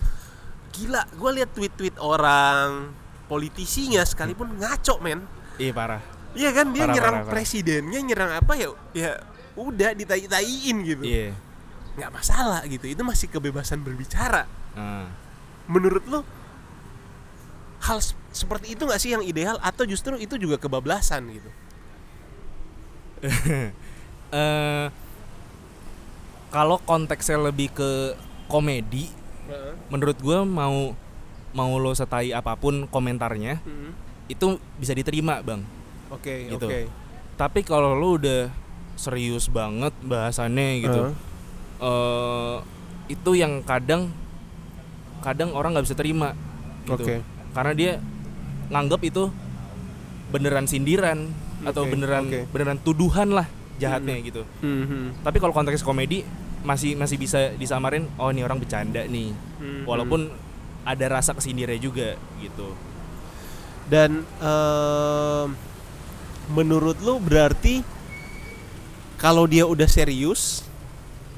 [0.71, 2.95] Gila, gua lihat tweet-tweet orang
[3.27, 5.23] politisinya sekalipun ngaco, men.
[5.61, 7.35] iya parah Iya kan dia Parah, nyerang parah, parah.
[7.35, 8.69] presidennya, nyerang apa ya?
[8.95, 9.13] Ya
[9.59, 11.03] udah ditai-taiin gitu.
[11.03, 11.35] iya
[11.99, 12.87] Nggak masalah gitu.
[12.87, 14.47] Itu masih kebebasan berbicara.
[14.71, 15.07] Heeh.
[15.67, 16.21] menurut lo
[17.81, 17.99] hal
[18.31, 21.51] seperti itu nggak sih yang ideal atau justru itu juga kebablasan gitu
[24.35, 24.87] eh
[26.51, 27.91] kalau konteksnya lebih ke
[28.47, 29.11] komedi
[29.91, 30.95] menurut gue mau
[31.51, 33.59] mau lo setai apa pun komentarnya
[34.27, 35.63] itu bisa diterima bang
[36.11, 36.67] oke Gitu.
[36.67, 36.81] oke
[37.35, 38.53] tapi kalau lo udah
[38.95, 41.15] serius banget bahasannya gitu Heeh.
[41.81, 42.57] eh
[43.09, 44.13] itu yang kadang
[45.21, 46.37] kadang orang nggak bisa terima
[46.85, 47.17] gitu Oke.
[47.51, 47.93] karena dia
[48.69, 49.33] nganggap itu
[50.31, 51.27] beneran sindiran
[51.61, 52.41] atau Oke, beneran oke.
[52.51, 55.25] beneran tuduhan lah jahatnya gitu Mhm.
[55.25, 56.23] tapi kalau konteks komedi
[56.61, 59.85] masih masih bisa disamarin oh ini orang bercanda nih Mhm.
[59.85, 60.29] walaupun
[60.83, 62.77] ada rasa kesindirnya juga gitu
[63.87, 65.49] dan em,
[66.51, 67.87] menurut lo berarti
[69.21, 70.67] kalau dia udah serius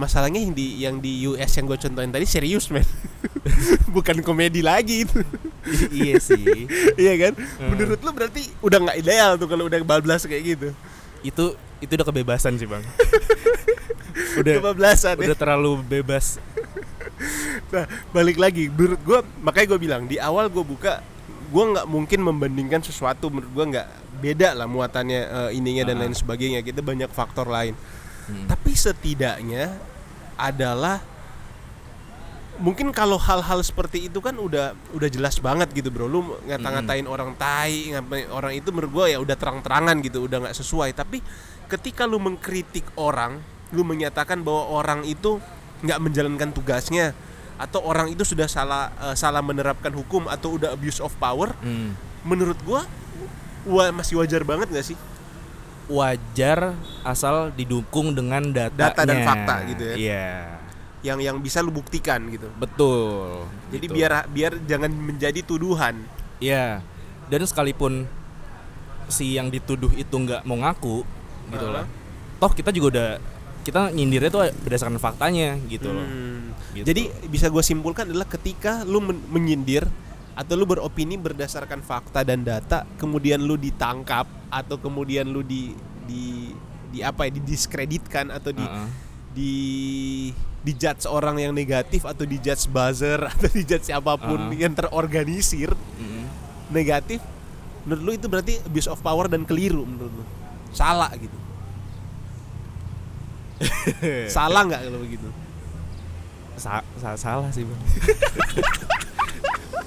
[0.01, 2.87] masalahnya yang di yang di US yang gue contohin tadi serius men.
[3.95, 5.21] Bukan komedi lagi itu.
[5.93, 6.67] Iya sih.
[7.03, 7.33] Iya kan?
[7.37, 7.69] Hmm.
[7.77, 10.69] menurut lo berarti udah nggak ideal tuh kalau udah bablas kayak gitu.
[11.21, 12.83] Itu itu udah kebebasan sih bang.
[14.33, 15.25] Udah kebablasan ya.
[15.29, 16.37] udah terlalu bebas.
[17.73, 21.01] Nah, balik lagi, menurut gue, makanya gue bilang di awal gue buka,
[21.49, 23.33] gue nggak mungkin membandingkan sesuatu.
[23.33, 23.89] Menurut gue nggak
[24.23, 26.01] beda lah muatannya eh, ininya dan Ah.
[26.07, 26.63] lain sebagainya.
[26.63, 27.75] Kita banyak faktor lain.
[28.31, 28.47] Hmm.
[28.47, 29.75] Tapi setidaknya
[30.39, 31.03] adalah
[32.63, 36.07] mungkin kalau hal-hal seperti itu kan udah udah jelas banget gitu bro.
[36.07, 40.57] Lu ngata-ngatain orang tai, ngapain orang itu menurut gue ya udah terang-terangan gitu, udah nggak
[40.57, 40.95] sesuai.
[40.95, 41.19] Tapi
[41.67, 43.43] ketika lu mengkritik orang,
[43.75, 45.43] lu menyatakan bahwa orang itu
[45.83, 47.11] nggak menjalankan tugasnya
[47.59, 51.99] atau orang itu sudah salah eh, salah menerapkan hukum atau udah abuse of power, Hmm.
[52.23, 52.87] menurut gua
[53.65, 54.99] wah masih wajar banget nggak sih?
[55.91, 56.73] wajar
[57.03, 58.95] asal didukung dengan datanya.
[58.95, 59.95] Data dan fakta gitu ya.
[59.99, 60.29] Iya,
[61.03, 62.49] Yang yang bisa lu buktikan gitu.
[62.55, 63.45] betul.
[63.69, 63.95] Jadi Gitu.
[63.99, 65.99] biar biar jangan menjadi tuduhan.
[66.39, 66.81] Iya.
[67.27, 68.07] Dan sekalipun
[69.11, 71.03] si yang dituduh itu nggak mau ngaku,
[71.51, 71.77] gitu Heeh.
[71.83, 71.87] loh.
[72.41, 73.09] Toh kita juga udah
[73.63, 76.07] kita nyindirnya tuh berdasarkan faktanya gitu loh.
[76.07, 76.55] Hmm.
[76.73, 76.87] Gitu.
[76.89, 79.85] Jadi bisa gue simpulkan adalah ketika lu men- menyindir
[80.33, 86.53] atau lu beropini berdasarkan fakta dan data, kemudian lu ditangkap atau kemudian lu di di
[86.89, 88.89] di apa ya didiskreditkan atau di Heeh.
[89.33, 89.53] di
[90.61, 94.53] dijudge orang yang negatif atau dijudge buzzer atau dijudge siapa pun Ah.
[94.53, 96.25] yang terorganisir Mm-mm.
[96.69, 97.19] negatif
[97.83, 100.25] menurut lu itu berarti abuse of power dan keliru menurut lu
[100.71, 101.35] salah gitu
[104.29, 105.29] salah nggak kalau begitu
[106.55, 107.81] Sa- sa- salah sih bang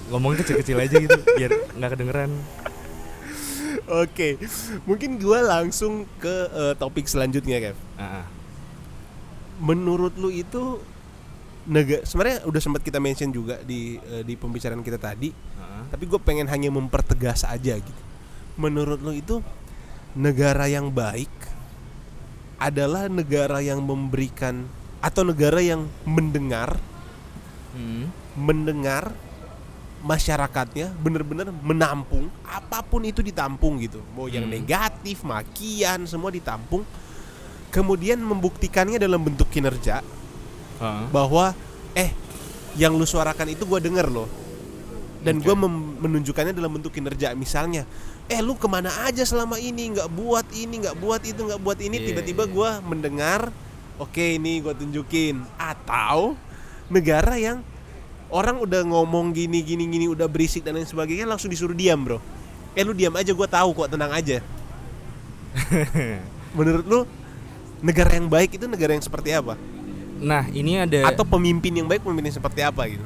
[0.10, 2.32] ngomongnya kecil-kecil aja gitu biar nggak kedengeran
[3.90, 4.30] oke
[4.86, 8.26] mungkin gua langsung ke eh, topik selanjutnya Kev ah.
[9.62, 10.82] menurut lu itu
[11.66, 15.90] negara sebenarnya udah sempat kita mention juga di eh, di pembicaraan kita tadi ah.
[15.90, 18.02] tapi gue pengen hanya mempertegas aja gitu
[18.56, 19.42] menurut lu itu
[20.16, 21.32] negara yang baik
[22.62, 24.64] adalah negara yang memberikan
[25.04, 26.80] atau negara yang mendengar
[27.76, 28.08] Hmm.
[28.40, 29.12] mendengar
[30.06, 34.06] masyarakatnya bener-bener menampung apa pun itu ditampung gitu.
[34.14, 34.54] Mau yang Hmm.
[34.54, 36.86] negatif makian semua ditampung.
[37.74, 40.00] Kemudian membuktikannya dalam bentuk kinerja
[40.80, 41.52] Ah, bahwa
[41.92, 42.14] eh
[42.78, 44.30] yang lu suarakan itu gua denger loh.
[45.26, 47.34] Dan gua mem- menunjukkannya dalam bentuk kinerja.
[47.34, 47.84] Misalnya
[48.30, 49.92] eh lu ke mana aja selama ini?
[49.98, 51.98] Nggak buat ini nggak buat itu nggak buat ini.
[51.98, 52.54] Iya, tiba-tiba iya.
[52.54, 53.50] gua mendengar
[53.98, 55.42] oke ini gua tunjukin.
[55.58, 56.38] Atau
[56.88, 57.60] negara yang
[58.30, 62.18] orang udah ngomong gini gini gini udah berisik dan lain sebagainya langsung disuruh diam bro.
[62.76, 64.42] Eh lu diam aja gua tahu kok tenang aja.
[66.58, 67.00] Menurut lu
[67.84, 69.56] negara yang baik itu negara yang seperti apa?
[70.20, 73.06] Nah ini ada atau pemimpin yang baik pemimpin yang seperti apa gitu?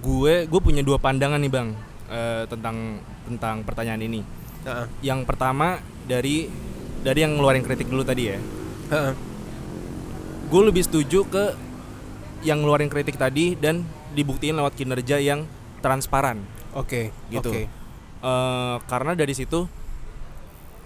[0.00, 1.68] Gue gue punya dua pandangan nih bang
[2.08, 4.22] eh, tentang tentang pertanyaan ini.
[4.60, 4.86] Heeh.
[5.00, 6.44] yang pertama dari
[7.00, 8.38] dari yang ngeluarin kritik dulu tadi ya.
[8.92, 9.12] Heeh.
[10.50, 11.44] gue lebih setuju ke
[12.42, 15.46] yang ngeluarin kritik tadi dan dibuktiin lewat kinerja yang
[15.80, 17.50] transparan Oke, Gitu.
[17.50, 17.62] oke.
[18.20, 19.66] Eh, karena dari situ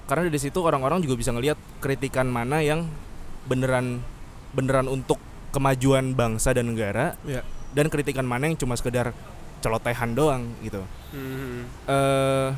[0.05, 2.85] karena dari situ orang-orang juga bisa ngelihat kritikan mana yang
[3.45, 4.05] beneran
[4.53, 5.17] beneran untuk
[5.51, 7.41] kemajuan bangsa dan negara Ya.
[7.73, 9.17] dan kritikan mana yang cuma sekedar
[9.59, 11.65] celotehan doang gitu Hmm.
[11.87, 12.49] eh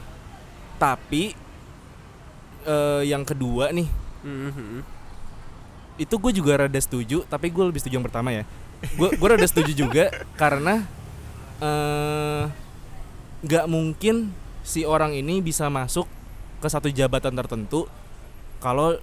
[0.77, 1.33] tapi
[2.63, 3.87] eh yang kedua nih
[4.23, 4.83] Mhm.
[5.97, 8.43] itu gue juga rada setuju tapi gue lebih setuju yang pertama ya
[8.95, 10.87] gue gue rada setuju juga karena
[11.59, 12.43] eh
[13.43, 14.31] nggak mungkin
[14.63, 16.07] si orang ini bisa masuk
[16.59, 17.87] ke satu jabatan tertentu
[18.59, 18.97] kalau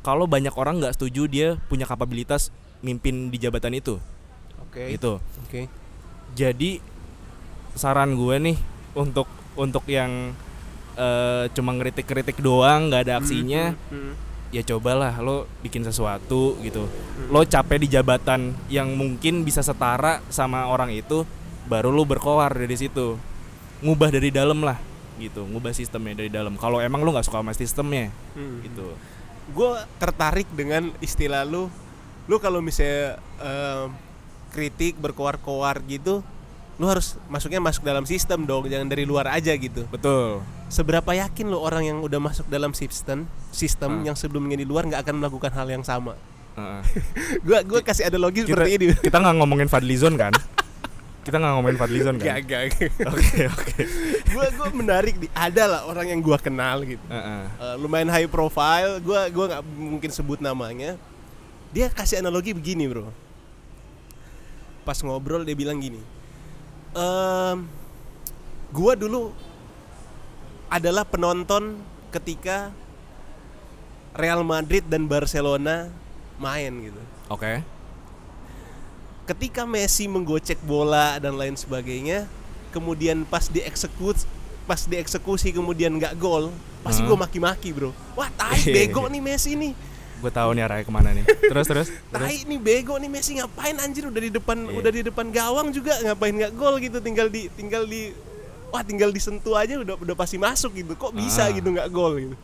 [0.00, 2.48] kalau banyak orang nggak setuju dia punya kapabilitas
[2.80, 4.00] mimpin di jabatan itu
[4.62, 4.92] Oke.
[4.92, 5.68] gitu Oke.
[6.32, 6.80] jadi
[7.74, 8.58] saran gue nih
[8.94, 9.26] untuk
[9.56, 10.32] untuk yang
[10.94, 14.29] eh, cuma ngeritik-kritik doang nggak ada aksinya Mhm.
[14.50, 16.90] Ya cobalah lo bikin sesuatu gitu.
[17.30, 21.22] Lo capek di jabatan yang mungkin bisa setara sama orang itu
[21.66, 23.14] baru lo berkoar dari situ.
[23.80, 24.76] Ngubah dari dalam lah
[25.16, 25.46] gitu.
[25.46, 26.58] Ngubah sistemnya dari dalam.
[26.58, 28.56] Kalau emang lo nggak suka sama sistemnya Mhm.
[28.66, 28.86] gitu.
[29.50, 31.70] Gue tertarik dengan istilah lu.
[32.26, 33.90] Lu kalau misalnya em,
[34.50, 36.22] kritik berkoar-koar gitu,
[36.76, 39.86] lu harus masuknya masuk dalam sistem dong, jangan dari luar aja gitu.
[39.90, 44.06] betul Seberapa yakin lo orang yang udah masuk dalam sistem, sistem Hmm.
[44.06, 46.14] yang sebelumnya di luar nggak akan melakukan hal yang sama?
[46.54, 46.82] Heeh.
[47.46, 48.86] Gua gua kasih analogi kita seperti ini.
[48.96, 50.30] kita nggak ngomongin Fadlizon kan
[51.20, 52.70] kita nggak ngomongin Fadlizon kan gak,
[53.04, 53.80] oke oke
[54.24, 57.02] Gue gue menarik di ada lah orang yang gua kenal gitu.
[57.06, 57.42] Heeh.
[57.50, 60.94] Eh, lumayan high profile gua gua nggak mungkin sebut namanya
[61.70, 63.10] dia kasih analogi begini bro
[64.82, 66.00] pas ngobrol dia bilang gini
[66.92, 67.68] ehm
[68.70, 69.30] gua dulu
[70.70, 72.70] adalah penonton ketika
[74.12, 75.90] Real Madrid dan Barcelona
[76.36, 77.00] main gitu.
[77.28, 77.62] Oke.
[79.26, 82.26] Ketika Messi menggocek bola dan lain sebagainya
[82.70, 84.26] kemudian pas dieksekusi
[84.62, 87.10] pas dieksekusi kemudian nggak gol pasti Hmm.
[87.10, 87.90] gue maki-maki bro.
[88.14, 89.74] Wah tai bego nih Messi nih.
[90.20, 91.24] Gue tahu nih arahnya ke mana nih.
[91.26, 94.74] Terus terus tai nih bego nih Messi ngapain anjir udah di depan Iya.
[94.76, 98.10] udah di depan gawang juga ngapain nggak gol gitu tinggal di tinggal di
[98.70, 100.94] wah tinggal disentuh aja udah udah pasti masuk gitu.
[100.94, 101.52] Kok bisa Ah.
[101.52, 102.36] gitu nggak gol gitu.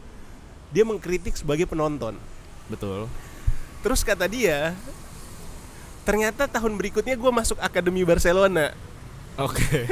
[0.74, 2.18] Dia mengkritik sebagai penonton.
[2.66, 3.06] Betul.
[3.80, 4.74] Terus kata dia
[6.06, 8.70] ternyata tahun berikutnya gue masuk akademi Barcelona.
[9.36, 9.84] Oke.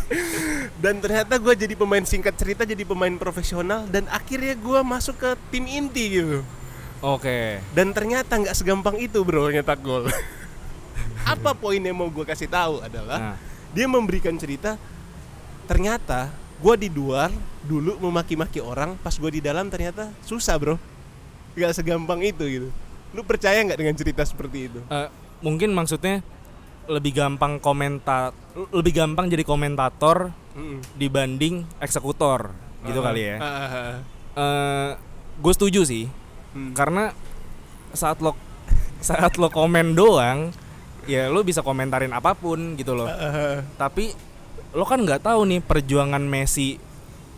[0.82, 5.30] Dan ternyata gue jadi pemain singkat cerita jadi pemain profesional dan akhirnya gue masuk ke
[5.54, 6.40] tim inti gitu.
[7.00, 7.62] Oke.
[7.70, 10.10] Dan ternyata nggak segampang itu bro nyetak gol.
[11.32, 13.36] Apa poin yang mau gue kasih tahu adalah nah.
[13.70, 14.74] dia memberikan cerita
[15.70, 17.30] ternyata gue di luar
[17.62, 20.74] dulu memaki-maki orang pas gue di dalam ternyata susah bro.
[21.54, 22.68] Nggak segampang itu gitu.
[23.14, 24.82] Lu percaya nggak dengan cerita seperti itu?
[24.90, 25.08] Eh,
[25.46, 26.26] mungkin maksudnya
[26.90, 28.34] lebih gampang komentar
[28.74, 30.82] lebih gampang jadi komentator Mm-mm.
[30.98, 32.50] dibanding eksekutor
[32.82, 33.36] gitu Ah, kali ya.
[33.38, 33.94] Ah, ah.
[34.34, 34.90] Eh
[35.38, 36.10] gue setuju sih.
[36.50, 36.74] Hmm.
[36.74, 37.14] karena
[37.94, 38.34] saat lo
[38.98, 40.50] saat lo komen doang
[41.06, 43.06] ya lo bisa komentarin apa pun gitu loh.
[43.06, 44.10] Eh, tapi
[44.70, 46.78] lo kan nggak tahu nih perjuangan Messi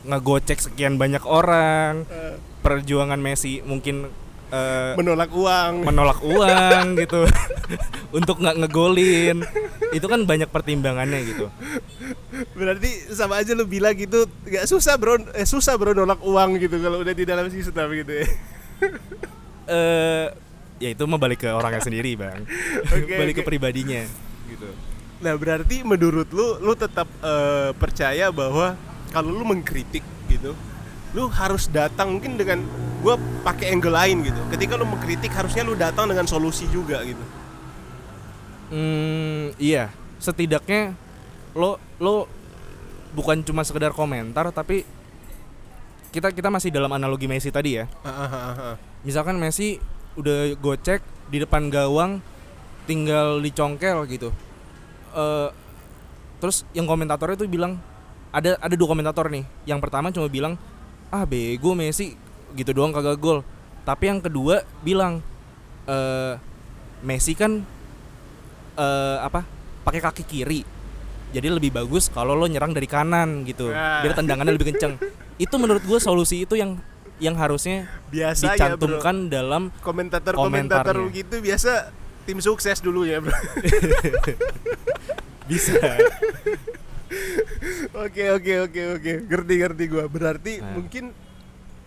[0.02, 4.10] ngegocek sekian banyak orang eh, perjuangan Messi mungkin
[4.52, 5.86] eh, menolak uang.
[5.86, 7.24] menolak uang gitu
[8.18, 9.40] untuk nggak ngegolin
[9.92, 11.46] itu kan banyak pertimbangannya gitu
[12.56, 16.76] Berarti sama aja lu bilang gitu nggak susah bro, eh, susah bro nolak uang gitu
[16.80, 18.26] kalau udah di dalam sistem gitu ya.
[19.70, 20.26] eh
[20.82, 22.42] ya itu mah balik ke orangnya sendiri bang
[22.96, 23.48] Oke, balik ke oke.
[23.54, 24.02] pribadinya
[25.22, 28.74] Nah berarti menurut lu, lu tetap eh, percaya bahwa
[29.14, 30.52] kalau lu mengkritik gitu,
[31.14, 32.58] lu harus datang mungkin dengan
[33.00, 33.14] gua
[33.46, 34.42] pakai angle lain gitu.
[34.50, 37.22] Ketika lu mengkritik harusnya lu datang dengan solusi juga gitu.
[38.74, 39.94] Hmm, iya.
[40.18, 40.98] Setidaknya
[41.54, 42.26] lo lo
[43.14, 44.82] bukan cuma sekedar komentar tapi
[46.10, 47.86] kita kita masih dalam analogi Messi tadi ya.
[49.06, 49.78] Misalkan Messi
[50.18, 52.18] udah gocek di depan gawang
[52.90, 54.34] tinggal dicongkel gitu.
[55.12, 55.48] Eh
[56.38, 57.78] terus yang komentatornya tuh bilang
[58.30, 59.44] ada ada dua komentator nih.
[59.64, 60.56] Yang pertama cuma bilang
[61.08, 62.16] ah bego Messi
[62.52, 63.44] gitu doang kagak gol.
[63.82, 65.20] Tapi yang kedua bilang
[65.84, 66.34] eh
[67.00, 67.62] Messi kan
[68.72, 69.44] eh apa
[69.82, 70.62] pakai kaki kiri
[71.32, 74.00] jadi lebih bagus kalau lo nyerang dari kanan gitu Nah.
[74.00, 74.96] biar tendangannya lebih kenceng
[75.36, 76.78] itu menurut gue solusi itu yang
[77.18, 78.78] yang harusnya Biasa ya bro.
[78.78, 81.16] dicantumkan dalam Komentator-komentator Komentarnya.
[81.18, 81.90] gitu biasa
[82.22, 83.32] tim sukses dulu ya bro.
[85.44, 85.74] bisa
[87.94, 90.72] Oke oke oke oke ngerti ngerti gua berarti Nah.
[90.74, 91.04] mungkin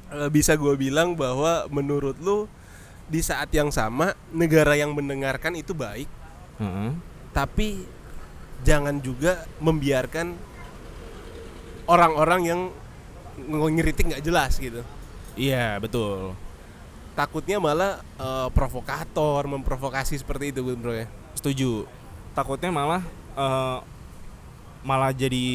[0.07, 2.45] eh, bisa gua bilang bahwa menurut lu
[3.05, 6.09] di saat yang sama negara yang mendengarkan itu baik
[6.57, 6.89] Heeh.
[7.31, 7.85] tapi
[8.61, 10.33] jangan juga membiarkan
[11.85, 12.61] orang-orang yang
[13.39, 14.81] ng- ngeritik nggak jelas gitu
[15.35, 16.33] iya betul
[17.15, 21.07] takutnya malah eh, provokator memprovokasi seperti itu bro ya?
[21.33, 21.87] Setuju.
[22.35, 23.01] Takutnya malah
[23.35, 23.79] eh,
[24.85, 25.45] malah jadi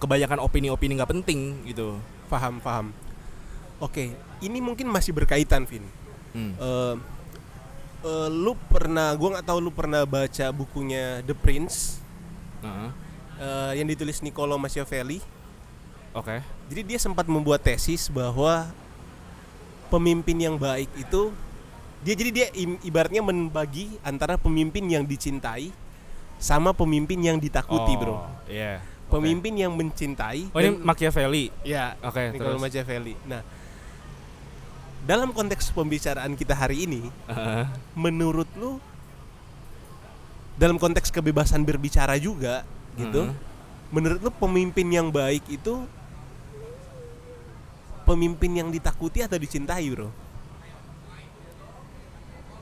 [0.00, 1.98] kebanyakan opini-opini nggak penting gitu.
[2.32, 2.96] Paham paham
[3.82, 5.82] oke ini mungkin masih berkaitan Vin.
[6.32, 6.54] Hmm.
[6.54, 6.94] Eh,
[8.06, 11.98] eh, lu pernah gua nggak tahu lu pernah baca bukunya The Prince.
[12.62, 12.90] Heeh.
[13.42, 15.18] eh, yang ditulis Niccolo Machiavelli.
[16.14, 16.38] Oke.
[16.70, 18.70] Jadi dia sempat membuat tesis bahwa
[19.92, 21.28] pemimpin yang baik itu
[22.00, 22.46] dia jadi dia
[22.80, 25.68] ibaratnya membagi antara pemimpin yang dicintai
[26.40, 31.92] sama pemimpin yang ditakuti bro Oh, iya pemimpin yang mencintai oh ini dan- Machiavelli ya
[32.00, 32.62] Oke, Niccolo terus?
[32.62, 33.44] Machiavelli nah
[35.02, 37.64] dalam konteks pembicaraan kita hari ini Heeh.
[37.92, 38.80] menurut lu
[40.54, 43.34] dalam konteks kebebasan berbicara juga gitu Mhm.
[43.90, 45.84] menurut lu pemimpin yang baik itu
[48.02, 50.10] pemimpin yang ditakuti atau dicintai bro?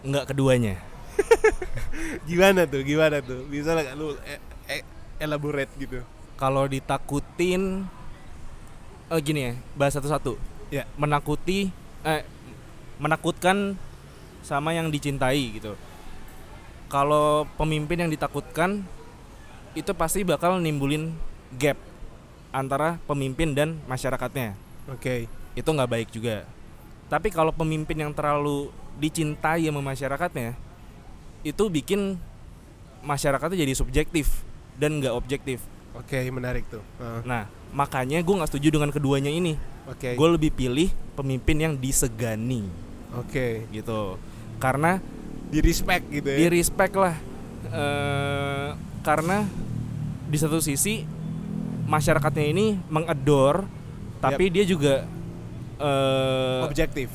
[0.05, 0.81] Nggak keduanya.
[2.29, 2.81] Gimana tuh?
[2.85, 3.45] Gimana tuh?
[3.49, 4.45] Bisa nggak lu e-
[4.81, 4.89] e-
[5.21, 6.01] elaborate gitu?
[6.41, 7.85] Kalau ditakutin
[9.11, 10.41] eh gini ya bahas satu-satu.
[10.73, 10.89] Ya.
[10.97, 11.69] Menakuti
[12.07, 12.25] eh
[12.97, 13.77] menakutkan
[14.41, 15.77] sama yang dicintai gitu.
[16.89, 18.83] Kalau pemimpin yang ditakutkan
[19.77, 21.15] itu pasti bakal nimbulin
[21.55, 21.79] gap
[22.51, 25.31] antara pemimpin dan masyarakatnya oke.
[25.55, 26.47] Itu nggak baik juga.
[27.11, 30.55] Tapi kalau pemimpin yang terlalu dicintai sama masyarakatnya
[31.41, 32.21] itu bikin
[33.01, 34.45] masyarakatnya jadi subjektif
[34.77, 35.65] dan nggak objektif.
[35.97, 36.85] Oke menarik tuh.
[37.03, 37.43] Ah, nah
[37.75, 39.59] makanya gue nggak setuju dengan keduanya ini.
[39.91, 40.15] Oke.
[40.15, 42.63] Gue lebih pilih pemimpin yang disegani.
[43.17, 43.67] Oke.
[43.75, 44.21] Gitu.
[44.63, 45.03] Karena
[45.51, 46.51] di respect gitu di ya.
[46.53, 47.17] Respect lah.
[47.73, 48.69] Eh
[49.03, 49.49] karena
[50.31, 51.03] di satu sisi
[51.91, 53.67] masyarakatnya ini mengedor
[54.21, 55.05] tapi dia juga
[55.77, 57.09] eh objektif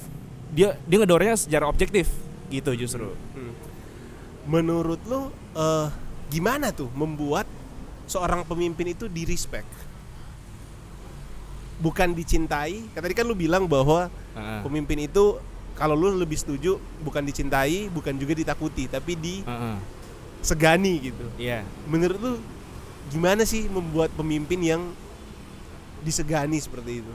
[0.50, 2.10] dia dia ngedornya secara objektif
[2.48, 3.54] gitu justru Hmm.
[4.46, 5.88] menurut lu eh,
[6.28, 7.46] gimana tuh membuat
[8.06, 9.70] seorang pemimpin itu di respect
[11.76, 14.62] bukan dicintai kan tadi kan lu bilang bahwa Heeh.
[14.63, 15.38] pemimpin itu
[15.76, 19.76] kalau lu lebih setuju bukan dicintai bukan juga ditakuti tapi Heeh.
[20.39, 21.68] disegani gitu Iya.
[21.86, 22.34] menurut lu
[23.06, 24.82] gimana sih membuat pemimpin yang
[26.06, 27.13] disegani seperti itu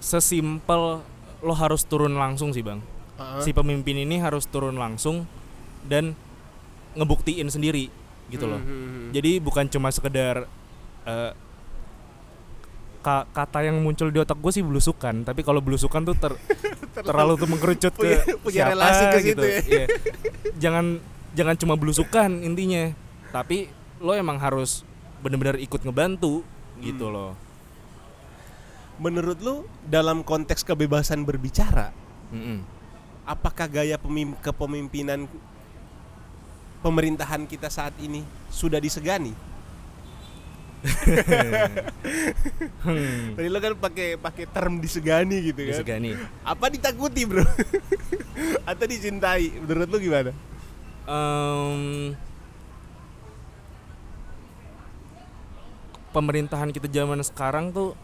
[0.00, 1.04] sesimpel
[1.38, 2.80] lo harus turun langsung sih bang
[3.14, 3.40] Heeh.
[3.40, 5.26] si pemimpin ini harus turun langsung
[5.84, 6.14] dan
[6.94, 7.90] ngebuktiin sendiri
[8.28, 9.12] gitu loh Mhm.
[9.12, 10.46] jadi bukan cuma sekedar
[11.02, 11.32] eh,
[13.00, 16.38] ka- kata yang muncul di otak gue sih belusukan tapi kalau belusukan tuh ter-
[17.02, 19.58] terlalu tuh mengkerucut ke Punya- siapa relasi ke gitu situ ya.
[19.60, 19.86] Iya.
[20.56, 20.84] jangan
[21.32, 22.94] jangan cuma belusukan intinya
[23.28, 23.66] tapi
[23.98, 24.86] lo emang harus
[25.22, 26.42] bener-bener ikut ngebantu
[26.78, 27.14] gitu Hmm.
[27.14, 27.32] loh
[28.98, 31.90] menurut lu dalam konteks kebebasan berbicara
[32.28, 32.60] Mm-mm.
[33.24, 35.24] apakah gaya pemim- kepemimpinan
[36.80, 39.30] pemerintahan kita saat ini sudah disegani?
[42.82, 45.70] Hmm, Tadi lo kan pakai pakai term disegani gitu kan.
[45.72, 46.10] disegani.
[46.42, 47.46] Apa ditakuti, Bro?
[48.70, 49.54] Atau dicintai?
[49.56, 50.34] Menurut lu gimana?
[51.04, 52.14] Em,
[56.12, 57.96] pemerintahan kita zaman sekarang tuh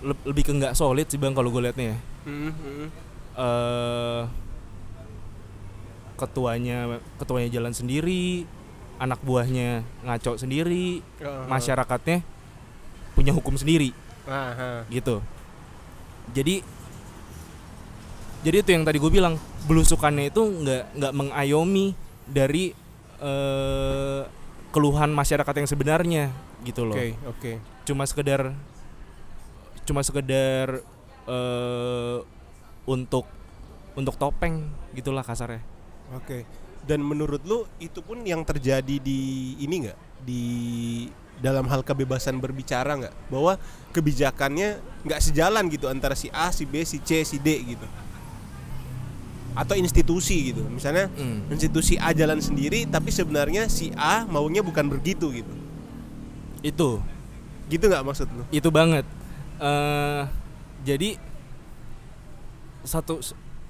[0.00, 1.98] le- lebih ke nggak solid sih bang kalau gue liatnya ya.
[3.34, 4.22] eh
[6.14, 8.46] ketuanya ketuanya jalan sendiri,
[9.02, 11.02] anak buahnya ngaco sendiri,
[11.50, 12.22] masyarakatnya
[13.18, 13.90] punya hukum sendiri
[14.30, 14.86] Aha.
[14.88, 15.18] gitu.
[16.30, 16.62] Jadi
[18.44, 19.34] jadi itu yang tadi gue bilang
[19.66, 21.96] belusukannya itu nggak nggak mengayomi
[22.28, 22.70] dari
[23.18, 24.22] eh,
[24.74, 26.24] keluhan masyarakat yang sebenarnya
[26.66, 26.98] gitu loh.
[26.98, 27.52] Oke, oke.
[27.86, 28.50] Cuma sekedar
[29.86, 30.82] cuma sekedar
[31.30, 32.18] eh,
[32.82, 33.30] untuk
[33.94, 34.66] untuk topeng
[34.98, 35.62] gitulah kasarnya.
[36.18, 36.42] Oke.
[36.82, 40.42] Dan menurut lu itu pun yang terjadi di ini nggak di
[41.38, 43.54] dalam hal kebebasan berbicara nggak bahwa
[43.94, 47.86] kebijakannya nggak sejalan gitu antara si A, si B, si C, si D gitu
[49.54, 51.46] atau institusi gitu misalnya Hmm.
[51.48, 55.54] institusi A jalan sendiri tapi sebenarnya si A maunya bukan begitu gitu
[56.60, 56.98] Itu
[57.66, 59.06] gitu nggak maksud lu itu banget.
[59.56, 60.22] eh
[60.82, 61.16] jadi
[62.82, 63.20] satu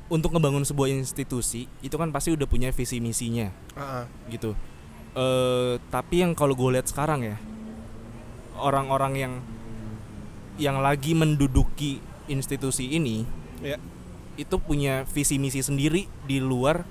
[0.06, 3.48] untuk ngebangun sebuah institusi itu kan pasti udah punya visi misinya.
[3.72, 4.04] Ah.
[4.26, 4.52] gitu.
[5.12, 7.36] Eh tapi yang kalau gue lihat sekarang ya
[8.56, 9.34] orang-orang yang
[10.56, 13.22] yang lagi menduduki institusi ini
[13.58, 13.78] ya
[14.34, 16.82] itu punya visi misi sendiri di luar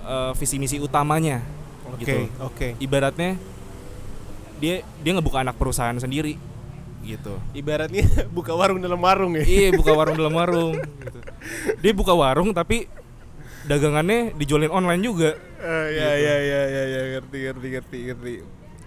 [0.00, 1.42] eh, visi misi utamanya.
[1.84, 2.26] oke Gitu.
[2.40, 3.36] oke Ibaratnya
[4.56, 6.38] dia dia ngebuka anak perusahaan sendiri
[7.04, 7.36] gitu.
[7.52, 8.02] ibaratnya
[8.36, 10.72] buka warung dalam warung ya iya buka warung dalam warung.
[10.80, 11.18] gitu.
[11.78, 12.88] Dia buka warung tapi
[13.64, 15.30] dagangannya dijualin online juga.
[15.60, 18.34] Eh, ya, ya ya ya ya ngerti ngerti ngerti ngerti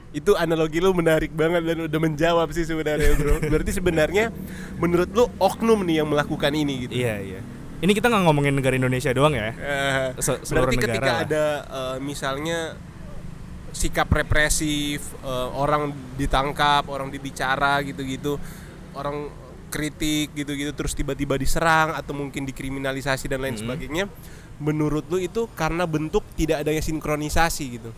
[0.08, 4.32] itu analogi lu menarik banget dan udah menjawab sih sebenarnya bro berarti sebenarnya
[4.78, 7.42] menurut lu oknum nih yang melakukan ini gitu Iya iya.
[7.78, 9.54] Ini kita nggak ngomongin negara Indonesia doang ya.
[9.54, 11.20] Eh, Se- seluruh berarti negara ketika lah.
[11.24, 12.60] ada eh, misalnya
[13.70, 18.42] sikap represif eh, orang ditangkap orang dibicara gitu-gitu
[18.92, 19.30] orang
[19.70, 23.62] kritik gitu-gitu terus tiba-tiba diserang atau mungkin dikriminalisasi dan lain Mhm.
[23.62, 24.04] sebagainya
[24.58, 27.92] menurut lu itu karena bentuk tidak adanya sinkronisasi gitu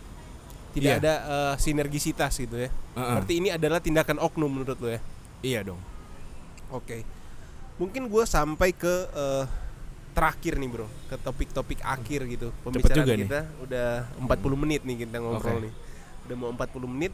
[0.70, 1.00] tidak Iya.
[1.00, 3.14] ada eh, sinergisitas gitu ya Heeh.
[3.16, 5.00] berarti ini adalah tindakan oknum menurut lu ya
[5.40, 5.80] Iya dong.
[6.68, 7.00] Oke.
[7.74, 9.44] Mungkin gue sampai ke eh,
[10.10, 12.48] terakhir nih bro, ke topik-topik akhir gitu.
[12.66, 13.26] Pembicaraan juga nih.
[13.26, 13.88] kita udah
[14.26, 15.64] 40 menit nih kita ngobrol Oke.
[15.68, 15.72] nih.
[16.26, 17.12] Udah mau 40 menit.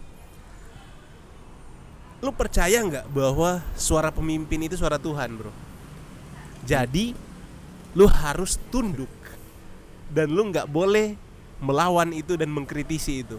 [2.25, 5.53] Lu percaya nggak bahwa suara pemimpin itu suara Tuhan bro?
[6.67, 7.13] Jadi
[7.97, 9.13] lu harus tunduk
[10.11, 11.17] dan lu nggak boleh
[11.61, 13.39] melawan itu dan mengkritisi itu.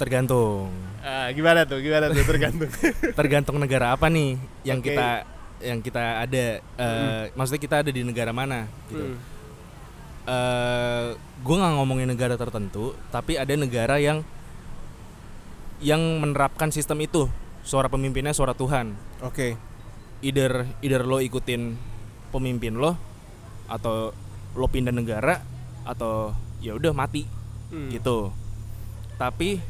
[0.00, 0.72] Tergantung.
[1.04, 1.76] Ah, gimana tuh?
[1.84, 2.24] Gimana tuh?
[2.24, 2.70] Tergantung.
[3.18, 4.92] Tergantung negara apa nih yang Oke.
[4.92, 5.28] kita
[5.60, 6.44] yang kita ada.
[6.60, 8.66] eh, Maksudnya kita ada di negara mana?
[8.88, 9.04] Gitu.
[9.04, 9.18] Hmm.
[10.26, 14.20] Eh, gue nggak ngomongin negara tertentu, tapi ada negara yang
[15.80, 17.26] yang menerapkan sistem itu.
[17.60, 18.96] Suara pemimpinnya suara Tuhan.
[19.20, 19.56] Oke.
[20.20, 21.76] Either either lo ikutin
[22.28, 22.96] pemimpin lo
[23.64, 24.12] atau
[24.52, 25.40] lo pindah negara
[25.84, 27.24] atau ya udah mati
[27.70, 27.88] Hmm.
[27.88, 28.28] gitu.
[29.16, 29.62] Tapi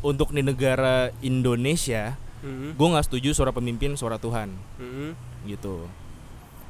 [0.00, 2.70] untuk di negara Indonesia, Hmm.
[2.72, 5.12] gue nggak setuju suara pemimpin suara Tuhan Hmm.
[5.42, 5.90] gitu.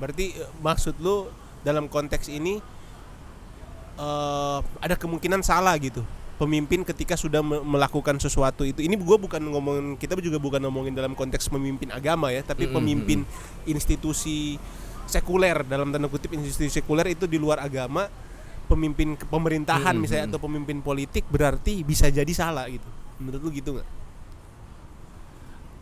[0.00, 1.28] Berarti eh, maksud lu
[1.60, 2.56] dalam konteks ini
[3.98, 6.00] eh ada kemungkinan salah gitu.
[6.38, 8.78] Pemimpin ketika sudah me- melakukan sesuatu itu.
[8.78, 12.78] Ini gua bukan ngomongin kita juga bukan ngomongin dalam konteks pemimpin agama ya, tapi Mm-mm,
[12.78, 13.18] pemimpin
[13.66, 14.54] institusi
[15.04, 18.06] sekuler dalam tanda kutip institusi sekuler itu di luar agama.
[18.70, 20.30] Pemimpin pemerintahan Mm-mm, misalnya mm.
[20.30, 22.86] atau pemimpin politik berarti bisa jadi salah gitu.
[23.18, 23.88] Menurut lu gitu nggak?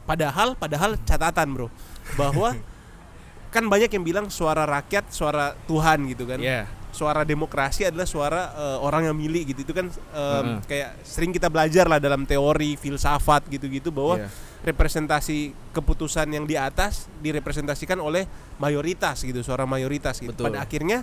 [0.06, 1.68] Padahal padahal catatan, Bro,
[2.14, 2.54] bahwa
[3.54, 8.52] kan banyak yang bilang suara rakyat suara Tuhan gitu kan Ya, suara demokrasi adalah suara
[8.52, 10.56] eh, orang yang milih gitu itu kan em, Heeh.
[10.66, 14.28] kayak sering kita belajar lah dalam teori filsafat gitu-gitu bahwa Iya.
[14.66, 15.38] representasi
[15.72, 20.52] keputusan yang di atas direpresentasikan oleh mayoritas gitu suara mayoritas gitu Betul.
[20.52, 21.00] pada akhirnya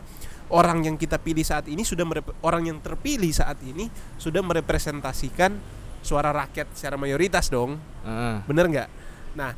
[0.48, 5.58] orang yang kita pilih saat ini sudah merep- orang yang terpilih saat ini sudah merepresentasikan
[6.04, 8.36] suara rakyat secara mayoritas dong Heeh.
[8.46, 8.90] Bener nggak?
[9.34, 9.56] Nah,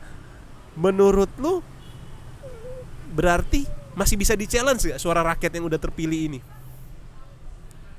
[0.78, 1.60] menurut lu
[3.12, 3.66] berarti
[3.98, 6.40] masih bisa di challenge nggak suara rakyat yang udah terpilih ini?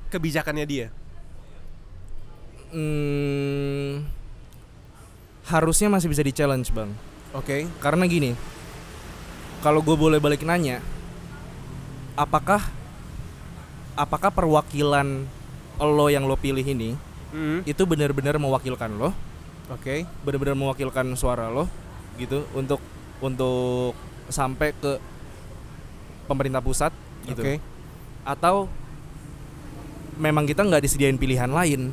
[0.07, 0.88] Kebijakannya dia.
[2.70, 4.07] Hmm,
[5.51, 6.90] harusnya masih bisa di challenge bang.
[7.34, 7.66] Oke.
[7.82, 8.38] Karena gini,
[9.66, 10.78] kalau gue boleh balik nanya,
[12.14, 12.62] apakah
[13.99, 15.26] apakah perwakilan
[15.76, 16.97] lo yang lo pilih ini
[17.37, 19.12] Hmm, itu benar-benar mewakilkan lo
[19.68, 20.09] Oke.
[20.24, 21.68] benar-benar mewakilkan suara lo
[22.16, 22.80] gitu untuk
[23.20, 23.93] untuk
[24.32, 24.97] sampai ke
[26.24, 26.97] pemerintah pusat
[27.28, 27.61] gitu Oke.
[28.24, 28.72] atau
[30.16, 31.93] memang kita nggak disediain pilihan lain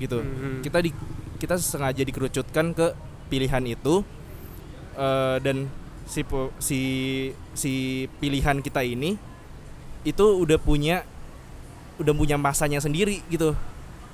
[0.00, 0.64] gitu Mhm.
[0.64, 0.90] kita di
[1.36, 2.96] kita sengaja dikerucutkan ke
[3.28, 4.00] pilihan itu
[4.96, 5.68] eh, dan
[6.08, 6.24] si
[6.58, 6.80] si
[7.52, 7.72] si
[8.16, 9.14] pilihan kita ini
[10.02, 11.04] itu udah punya
[12.00, 13.52] udah punya masanya sendiri gitu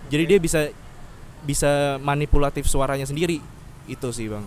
[0.09, 0.61] jadi dia bisa
[1.47, 3.39] bisa manipulatif suaranya sendiri
[3.87, 4.47] itu sih bang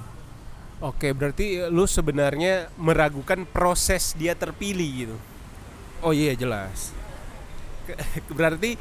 [0.80, 5.16] Oke, berarti lu sebenarnya meragukan proses dia terpilih gitu.
[6.00, 6.96] oh iya jelas
[8.38, 8.80] berarti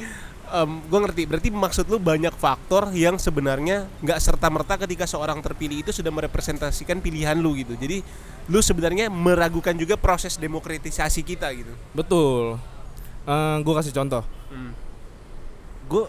[0.89, 1.23] gue ngerti.
[1.29, 6.09] Berarti maksud lu banyak faktor yang sebenarnya nggak serta merta ketika seorang terpilih itu sudah
[6.09, 7.77] merepresentasikan pilihan lu gitu.
[7.77, 8.01] Jadi
[8.49, 11.73] lu sebenarnya meragukan juga proses demokratisasi kita gitu.
[11.93, 12.57] betul
[13.61, 14.73] gue kasih contoh Hmm.
[15.93, 16.09] gue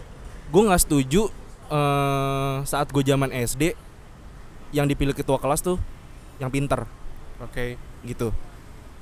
[0.50, 1.30] gue nggak setuju
[1.68, 3.74] eh, saat gue zaman SD
[4.70, 5.78] yang dipilih ketua kelas tuh
[6.38, 6.86] yang pinter
[7.38, 7.74] Oke.
[8.02, 8.30] gitu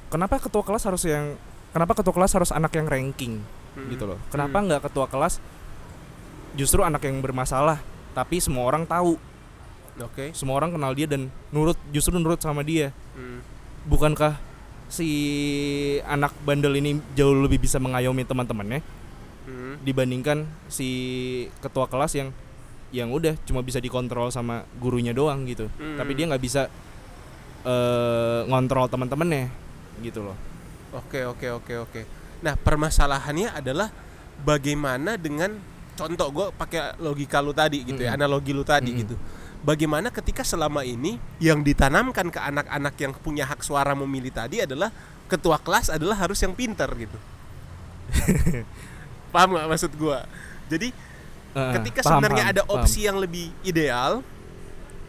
[0.08, 1.36] kenapa ketua kelas harus yang
[1.70, 3.94] kenapa ketua kelas harus anak yang ranking Hmm.
[3.94, 5.38] gitu loh kenapa nggak ketua kelas
[6.58, 7.78] justru anak yang bermasalah
[8.10, 9.14] tapi semua orang tahu
[10.02, 10.34] Oke.
[10.34, 13.38] semua orang kenal dia dan nurut justru nurut sama dia Hmm.
[13.86, 14.34] bukankah
[14.88, 15.06] si
[16.02, 18.97] anak bandel ini jauh lebih bisa mengayomi teman-temannya Hmm.
[19.80, 20.88] Dibandingkan si
[21.60, 22.28] ketua kelas yang
[22.88, 25.96] yang udah cuma bisa dikontrol sama gurunya doang gitu Hmm.
[25.96, 26.66] tapi dia nggak bisa
[27.62, 29.50] eh ngontrol teman-temannya
[30.00, 30.36] gitu loh
[30.88, 32.00] Oke oke oke oke.
[32.40, 33.92] Nah permasalahannya adalah
[34.40, 35.52] bagaimana dengan
[35.92, 38.24] contoh gue pakai logika lu tadi gitu ya, Mm-mm.
[38.24, 39.02] analogi lu tadi Mm-mm.
[39.04, 39.14] gitu.
[39.60, 44.88] Bagaimana ketika selama ini yang ditanamkan ke anak-anak yang punya hak suara memilih tadi adalah
[45.28, 47.18] ketua kelas adalah harus yang pinter gitu.
[49.28, 50.18] Paham gak maksud gue?
[50.68, 50.88] Jadi
[51.48, 52.76] Eh, ketika paham, sebenarnya paham, ada paham.
[52.78, 54.20] opsi yang lebih ideal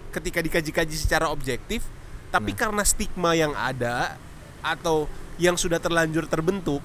[0.09, 1.83] ketika dikaji-kaji secara objektif
[2.29, 2.57] tapi Nah.
[2.57, 4.15] karena stigma yang ada
[4.59, 5.05] atau
[5.35, 6.79] yang sudah terlanjur terbentuk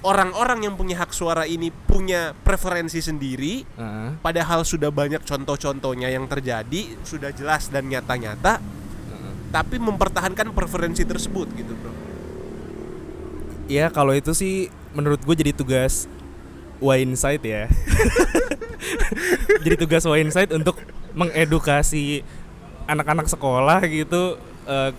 [0.00, 6.24] orang-orang yang punya hak suara ini punya preferensi sendiri Heeh, padahal sudah banyak contoh-contohnya yang
[6.24, 8.58] terjadi sudah jelas dan nyata-nyata
[9.46, 11.92] tapi mempertahankan preferensi tersebut gitu bro
[13.66, 16.08] ya kalau itu sih menurut gue jadi tugas
[16.80, 17.66] Winesight ya.
[19.64, 20.78] Jadi tugas Winesight untuk
[21.16, 22.20] mengedukasi
[22.86, 24.36] anak-anak sekolah gitu
[24.68, 24.90] eh,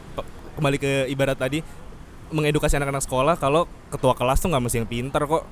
[0.57, 1.61] kembali ke ibarat tadi
[2.27, 5.45] mengedukasi anak-anak sekolah kalau ketua kelas tuh nggak mesti yang pinter kok.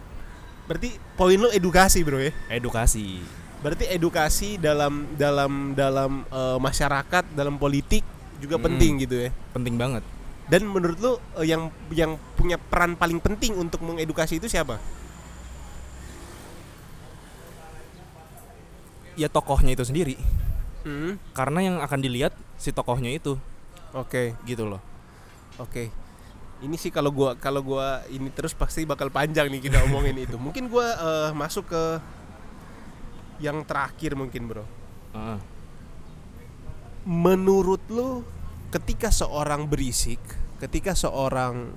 [0.65, 2.33] Berarti poin lu edukasi bro ya?
[2.49, 3.21] Edukasi.
[3.61, 8.03] Berarti edukasi dalam dalam dalam eh, masyarakat dalam politik
[8.41, 8.63] juga Mm.
[8.67, 9.29] penting gitu ya?
[9.55, 10.03] Penting banget.
[10.45, 14.81] Dan menurut lu eh, yang yang punya peran paling penting untuk mengedukasi itu siapa
[19.15, 20.15] ya tokohnya itu sendiri.
[20.85, 23.39] Hmm, karena yang akan dilihat si tokohnya itu.
[23.95, 24.37] Oke.
[24.45, 24.79] Gitu loh.
[25.57, 25.89] Oke.
[26.63, 30.37] Ini sih kalau gua kalau gua ini terus pasti bakal panjang nih kita omongin itu.
[30.39, 31.83] Mungkin gua eh, masuk ke
[33.43, 34.65] yang terakhir mungkin bro.
[35.15, 35.39] Heeh.
[37.05, 38.25] menurut lu
[38.73, 40.19] ketika seorang berisik
[40.57, 41.69] ketika seorang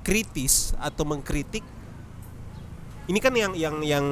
[0.00, 1.62] kritis atau mengkritik
[3.06, 4.06] ini kan yang yang yang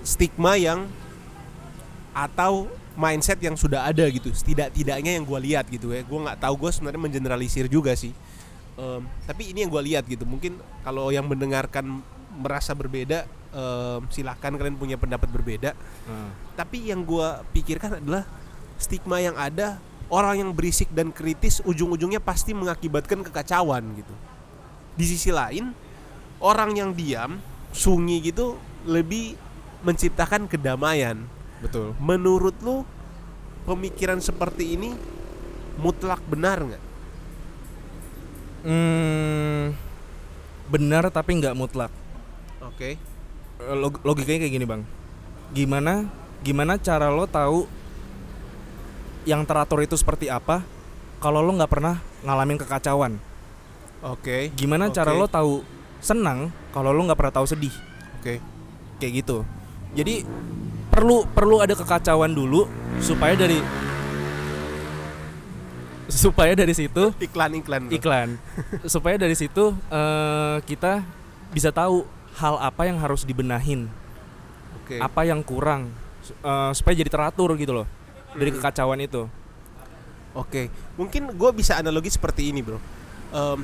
[0.00, 0.88] stigma yang
[2.12, 6.04] atau mindset yang sudah ada gitu setidak-tidaknya yang gue lihat gitu ya.
[6.04, 8.12] Gue nggak tahu gue sebenarnya mengeneralisir juga sih.
[8.76, 14.52] Em, tapi ini yang gue lihat gitu mungkin kalau yang mendengarkan merasa berbeda em, silahkan
[14.56, 15.72] kalian punya pendapat berbeda.
[15.76, 16.30] Heeh.
[16.52, 18.28] tapi yang gue pikirkan adalah
[18.76, 19.80] stigma yang ada
[20.12, 24.14] orang yang berisik dan kritis ujung-ujungnya pasti mengakibatkan kekacauan gitu.
[24.92, 25.72] Di sisi lain
[26.44, 27.40] orang yang diam
[27.72, 29.40] sunyi gitu lebih
[29.80, 31.24] menciptakan kedamaian
[31.62, 32.82] betul menurut lu
[33.62, 34.92] pemikiran seperti ini
[35.78, 36.82] mutlak benar nggak
[38.62, 39.74] Hmm,
[40.70, 41.90] benar tapi nggak mutlak.
[42.62, 42.94] oke
[43.58, 44.82] Eh, log- logikanya kayak gini bang.
[45.50, 46.06] Gimana
[46.42, 47.66] gimana cara lo tahu
[49.22, 50.62] yang teratur itu seperti apa?
[51.18, 53.18] Kalau lo nggak pernah ngalamin kekacauan.
[53.98, 55.18] oke Gimana cara Oke.
[55.18, 55.52] lo tahu
[55.98, 57.74] senang kalau lo nggak pernah tahu sedih?
[58.18, 58.38] oke
[58.98, 59.42] Kayak gitu.
[59.92, 60.22] Jadi
[60.92, 62.68] perlu perlu ada kekacauan dulu
[63.00, 63.58] supaya dari
[66.06, 67.92] supaya dari situ iklan iklan bro.
[67.96, 68.28] iklan
[68.84, 71.00] supaya dari situ eh, kita
[71.50, 72.04] bisa tahu
[72.36, 73.88] hal apa yang harus dibenahin
[74.76, 75.88] oke apa yang kurang
[76.28, 77.88] eh, supaya jadi teratur gitu loh
[78.32, 78.60] dari Hmm.
[78.60, 79.24] kekacauan itu
[80.32, 82.80] Oke, mungkin gue bisa analogi seperti ini, bro.
[83.36, 83.60] Em,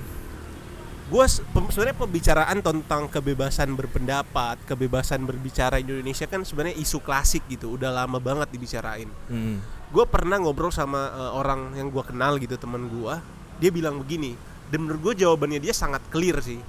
[1.09, 7.81] gue sebenarnya pembicaraan tentang kebebasan berpendapat, kebebasan berbicara di Indonesia kan sebenarnya isu klasik gitu,
[7.81, 9.09] udah lama banget dibicarain.
[9.33, 9.65] Hmm.
[9.89, 13.15] Gue pernah ngobrol sama eh, orang yang gue kenal gitu teman gue,
[13.57, 14.37] dia bilang begini,
[14.69, 16.61] dan menurut gue jawabannya dia sangat clear sih.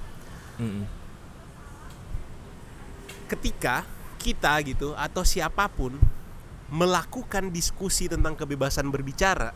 [0.56, 0.88] Hmm.
[3.28, 3.84] Ketika
[4.16, 6.00] kita gitu atau siapa pun
[6.72, 9.52] melakukan diskusi tentang kebebasan berbicara,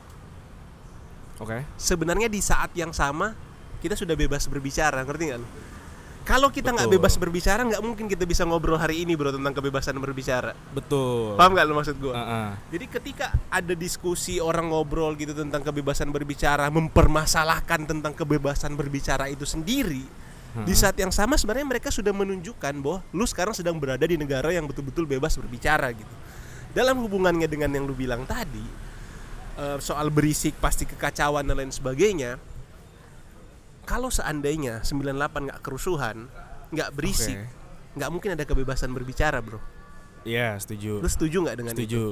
[1.41, 1.65] Oke.
[1.81, 3.33] sebenarnya di saat yang sama
[3.85, 5.49] kita sudah bebas berbicara, ngerti nggak lu?
[6.25, 10.01] Kalau kita nggak bebas berbicara, nggak mungkin kita bisa ngobrol hari ini bro tentang kebebasan
[10.01, 10.57] berbicara.
[10.73, 11.37] Betul.
[11.37, 12.17] Paham nggak lu maksud gue?
[12.17, 12.49] Heeh.
[12.73, 19.45] Jadi ketika ada diskusi orang ngobrol gitu tentang kebebasan berbicara, mempermasalahkan tentang kebebasan berbicara itu
[19.45, 20.01] sendiri,
[20.63, 24.55] di saat yang sama sebenarnya mereka sudah menunjukkan bahwa lu sekarang sedang berada di negara
[24.55, 26.15] yang betul-betul bebas berbicara gitu.
[26.71, 28.63] Dalam hubungannya dengan yang lu bilang tadi,
[29.59, 32.54] eh, soal berisik pasti kekacauan dan lain sebagainya.
[33.85, 36.29] Kalau seandainya 98 nggak kerusuhan,
[36.73, 37.37] nggak berisik,
[37.95, 39.61] nggak mungkin ada kebebasan berbicara, bro.
[40.25, 41.05] Iya, setuju.
[41.05, 41.85] Lu setuju nggak dengan itu?
[41.85, 42.05] Setuju.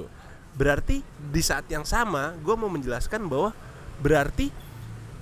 [0.52, 1.00] Berarti
[1.32, 3.56] di saat yang sama gue mau menjelaskan bahwa
[3.98, 4.52] berarti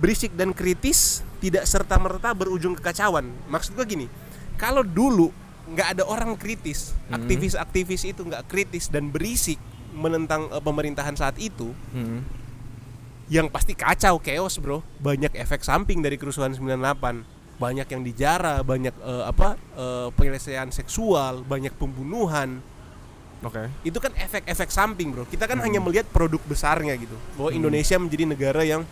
[0.02, 3.30] berisik dan kritis tidak serta merta berujung kekacauan.
[3.46, 4.06] Maksud gue gini,
[4.58, 5.30] kalau dulu
[5.70, 7.22] nggak ada orang kritis, Hmm.
[7.22, 9.62] aktivis-aktivis itu nggak kritis dan berisik
[9.94, 12.26] menentang eh, pemerintahan saat itu, Hmm.
[13.30, 14.82] Yang pasti kacau, chaos bro.
[14.98, 17.22] Banyak efek samping dari kerusuhan 98
[17.56, 22.58] banyak yang dijara, banyak eh, apa eh, penyelesaian seksual, banyak pembunuhan,
[23.40, 23.68] Oke.
[23.84, 25.64] itu kan efek-efek samping bro kita kan Hmm.
[25.64, 27.58] hanya melihat produk besarnya gitu bahwa Hmm.
[27.60, 28.84] Indonesia menjadi negara yang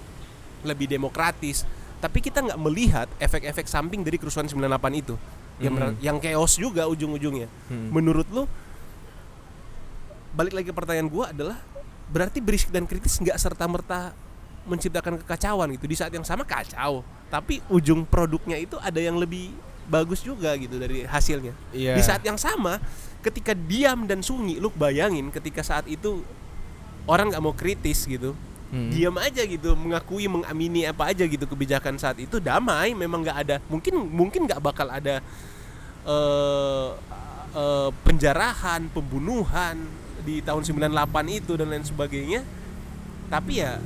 [0.65, 1.69] lebih demokratis
[2.01, 5.15] tapi kita nggak melihat efek-efek samping dari kerusuhan 98 itu
[5.61, 5.97] yang Hmm.
[6.01, 7.93] yang chaos juga ujung-ujungnya Hmm.
[7.93, 8.49] menurut lu
[10.33, 11.61] balik lagi ke pertanyaan gua adalah
[12.09, 14.17] berarti berisik dan kritis nggak serta merta
[14.69, 19.53] menciptakan kekacauan gitu di saat yang sama kacau tapi ujung produknya itu ada yang lebih
[19.85, 21.97] bagus juga gitu dari hasilnya Iya.
[21.97, 22.77] di saat yang sama
[23.19, 26.21] ketika diam dan sunyi lu bayangin ketika saat itu
[27.05, 28.37] orang nggak mau kritis gitu
[28.69, 28.93] Hmm.
[28.93, 33.57] diam aja gitu mengakui mengamini apa aja gitu kebijakan saat itu damai memang nggak ada
[33.65, 35.25] mungkin mungkin nggak bakal ada
[36.05, 36.89] eh
[37.51, 39.81] eh, penjarahan pembunuhan
[40.21, 40.85] di tahun 98
[41.33, 42.45] itu dan lain sebagainya
[43.29, 43.81] tapi ya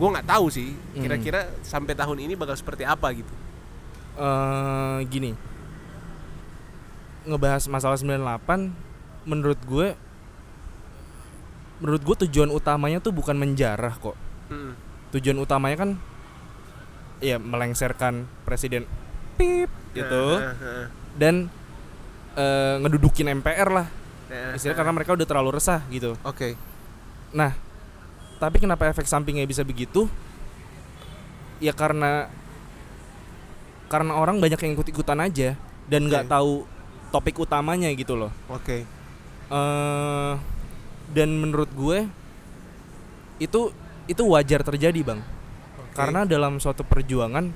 [0.00, 1.04] gue nggak tahu sih Hmm.
[1.04, 3.28] kira-kira sampai tahun ini bakal seperti apa gitu.
[4.16, 5.36] Eh gini.
[7.28, 8.72] Ngebahas masalah 98
[9.28, 9.92] menurut gue
[11.80, 14.16] menurut gue tujuan utamanya tuh bukan menjarah kok.
[14.50, 14.74] Mm.
[15.10, 15.90] tujuan utamanya kan
[17.22, 18.86] ya melengsarkan presiden
[19.36, 20.40] pip gitu.
[21.14, 21.52] Dan
[22.34, 23.86] eh, ngedudukin MPR lah.
[24.30, 24.54] Heeh.
[24.72, 26.14] karena mereka udah terlalu resah gitu.
[26.22, 26.54] Oke.
[27.34, 27.54] Nah
[28.40, 30.08] tapi kenapa efek sampingnya bisa begitu?
[31.60, 32.32] Ya karena
[33.92, 35.60] karena orang banyak yang ikut-ikutan aja
[35.92, 36.32] dan nggak Oke.
[36.32, 36.52] tahu
[37.12, 38.32] topik utamanya gitu loh.
[38.48, 38.88] Oke.
[39.52, 40.32] Eh
[41.12, 42.08] dan menurut gue
[43.36, 43.76] itu
[44.08, 45.20] itu wajar terjadi bang.
[45.20, 45.98] Oke.
[45.98, 47.50] karena dalam suatu perjuangan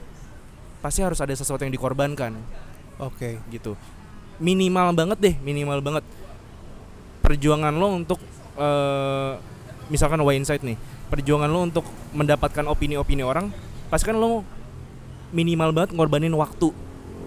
[0.83, 2.37] pasti harus ada sesuatu yang dikorbankan.
[3.01, 3.41] Oke.
[3.49, 3.73] Gitu.
[4.37, 6.05] Minimal banget deh minimal banget.
[7.25, 8.21] Perjuangan lo untuk
[8.61, 9.54] eh
[9.93, 10.77] misalkan Wineside nih
[11.13, 11.85] perjuangan lo untuk
[12.17, 13.53] mendapatkan opini-opini orang
[13.93, 14.43] pasti kan lo
[15.35, 16.71] minimal banget ngorbanin waktu.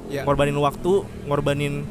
[0.07, 0.23] Ya.
[0.23, 1.83] Ngorbanin waktu ngorbanin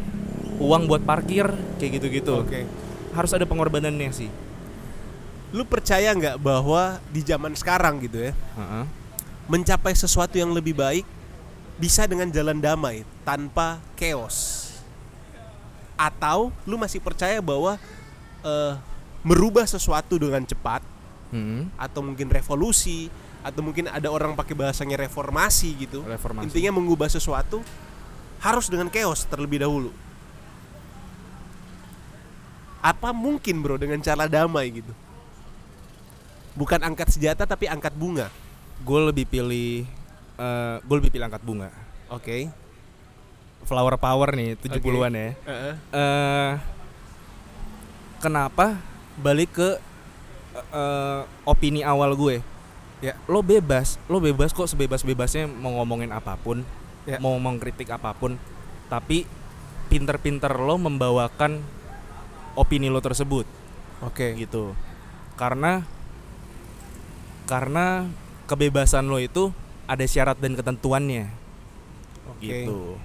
[0.57, 2.41] uang buat parkir kayak gitu-gitu.
[2.41, 2.65] Oke.
[3.13, 4.31] Harus ada pengorbanannya sih.
[5.53, 8.85] Lu percaya nggak bahwa di zaman sekarang gitu ya Heeh.
[9.47, 11.07] mencapai sesuatu yang lebih baik
[11.79, 14.67] bisa dengan jalan damai tanpa chaos?
[15.97, 17.77] Atau lu masih percaya bahwa
[18.45, 18.73] eh,
[19.27, 20.95] merubah sesuatu dengan cepat
[21.27, 21.67] Hmm.
[21.75, 23.11] atau mungkin revolusi
[23.43, 26.47] atau mungkin ada orang pakai bahasanya reformasi gitu reformasi.
[26.47, 27.67] intinya mengubah sesuatu
[28.39, 29.91] harus dengan chaos terlebih dahulu.
[32.79, 34.93] Apa mungkin bro dengan cara damai gitu?
[36.55, 38.31] Bukan angkat senjata tapi angkat bunga.
[38.87, 39.83] Gue lebih pilih
[40.39, 41.75] eh gue lebih pilih angkat bunga.
[42.07, 42.47] Oke.
[43.67, 45.31] Flower power nih 70-an ya.
[45.91, 46.53] Eh
[48.23, 48.79] kenapa
[49.21, 49.69] balik ke
[50.73, 52.43] eh, opini awal gue.
[53.05, 53.13] Ya.
[53.29, 56.65] lo bebas lo bebas kok sebebas bebasnya mau ngomongin apa pun
[57.07, 57.23] Ya.
[57.23, 58.35] mau mengkritik apa pun.
[58.91, 59.23] Tapi
[59.87, 61.63] pinter-pinter lo membawakan
[62.59, 63.47] opini lo tersebut.
[64.03, 64.35] Oke.
[64.35, 64.75] Gitu.
[65.39, 65.87] Karena
[67.47, 68.11] karena
[68.51, 69.55] kebebasan lo itu
[69.87, 71.31] ada syarat dan ketentuannya.
[72.35, 72.67] Oke.
[72.67, 72.99] Gitu.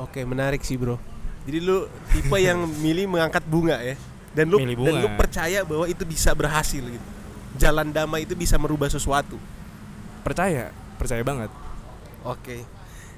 [0.00, 0.96] Oke menarik sih bro.
[1.44, 1.84] Jadi lu
[2.16, 3.96] tipe yang milih mengangkat bunga ya
[4.38, 7.06] dan lu dan lu percaya bahwa itu bisa berhasil gitu
[7.58, 9.34] jalan damai itu bisa merubah sesuatu
[10.22, 11.50] percaya percaya banget
[12.26, 12.66] Oke.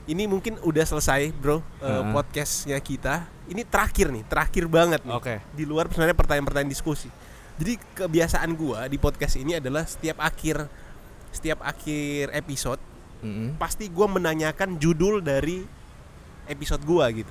[0.06, 1.62] ini mungkin udah selesai bro uh,
[2.14, 3.26] podcastnya kita.
[3.50, 5.14] Ini terakhir nih, terakhir banget nih.
[5.14, 5.34] Oke.
[5.54, 7.10] Di luar sebenarnya pertanyaan-pertanyaan diskusi.
[7.58, 10.66] Jadi kebiasaan gua di podcast ini adalah setiap akhir
[11.30, 12.82] setiap akhir episode
[13.22, 13.54] Mm-mm.
[13.54, 15.62] pasti gua menanyakan judul dari
[16.46, 17.30] episode gua gitu.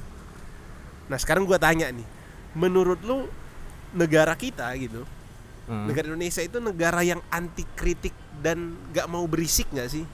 [1.07, 2.05] Nah sekarang gua tanya nih,
[2.53, 3.27] menurut lu
[3.91, 5.01] negara kita gitu,
[5.65, 5.85] Heeh.
[5.85, 10.05] negara Indonesia itu negara yang anti kritik dan gak mau berisik nggak sih?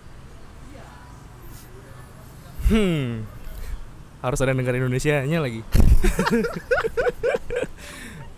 [2.65, 3.21] Hmm.
[4.19, 5.61] Harus ada negara Indonesia-nya lagi.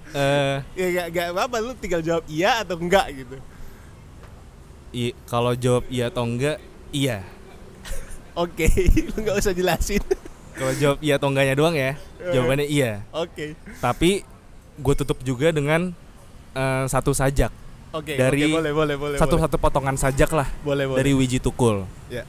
[0.10, 3.38] Eh, Ya gak, gak apa-apa lu tinggal jawab iya atau enggak gitu.
[4.90, 6.58] i- kalau jawab iya atau enggak,
[6.90, 7.22] iya.
[8.34, 8.66] Oke,
[9.10, 10.02] lu nggak usah jelasin.
[10.56, 13.04] Kalau jawab iya atau enggaknya doang ya, jawabannya iya.
[13.12, 14.24] Oke, Tapi
[14.78, 15.92] gue tutup juga dengan
[16.54, 17.50] eh, satu sajak,
[17.94, 20.98] oke, Dari oke, boleh, boleh, boleh, satu-satu potongan sajak lah boleh, boleh.
[20.98, 21.86] dari Wiji Tukul.
[22.10, 22.24] Ya.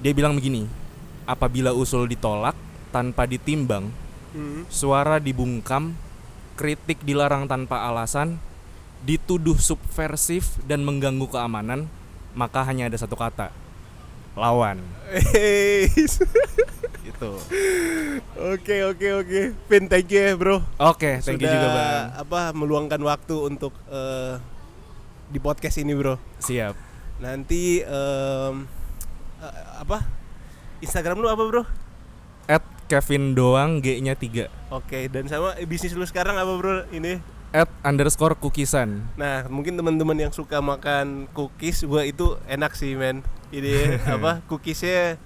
[0.00, 0.68] Dia bilang begini,
[1.24, 2.56] apabila usul ditolak
[2.88, 3.88] tanpa ditimbang,
[4.34, 4.66] Hmm.
[4.66, 5.94] suara dibungkam,
[6.58, 8.42] kritik dilarang tanpa alasan,
[9.00, 11.86] dituduh subversif dan mengganggu keamanan,
[12.34, 13.54] maka hanya ada satu kata,
[14.34, 14.82] lawan.
[17.04, 17.30] Itu.
[18.34, 19.40] Oke, oke, oke.
[19.70, 20.58] Pin, thank you ya, bro.
[20.82, 22.04] Oke, thank you Sudah, juga bang.
[22.18, 24.40] apa meluangkan waktu untuk eh,
[25.30, 26.18] di podcast ini, bro.
[26.42, 26.74] Siap.
[27.22, 28.66] Nanti em,
[29.38, 30.02] eh, apa?
[30.82, 31.62] Instagram lu apa, bro?
[32.50, 36.84] At Kevin Doang G-nya 3 Oke, dan sama bisnis lu sekarang apa, bro?
[36.92, 37.33] Ini.
[37.54, 43.22] At underscore cookisan Nah, mungkin teman-teman yang suka makan cookies, gua itu enak sih, men.
[43.54, 44.42] Ini apa?
[44.50, 45.22] Cookiesnya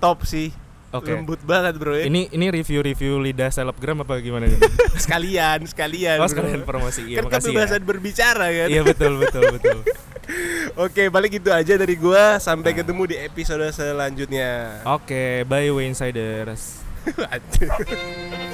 [0.00, 0.56] top sih.
[0.90, 1.12] Oke.
[1.12, 2.08] Lembut banget, bro ya.
[2.08, 4.58] Ini ini review-review lidah selebgram apa gimana nih?
[5.04, 6.16] sekalian, sekalian.
[6.18, 6.32] Oh bro.
[6.32, 8.68] sekalian promosi Iya kan makasih kebebasan ya berbicara kan.
[8.72, 9.78] Iya betul betul betul
[10.86, 12.40] Oke, balik itu aja dari gua.
[12.40, 14.80] Sampai ketemu di episode selanjutnya.
[14.88, 18.48] Oke bye Wayne Siders Aduh.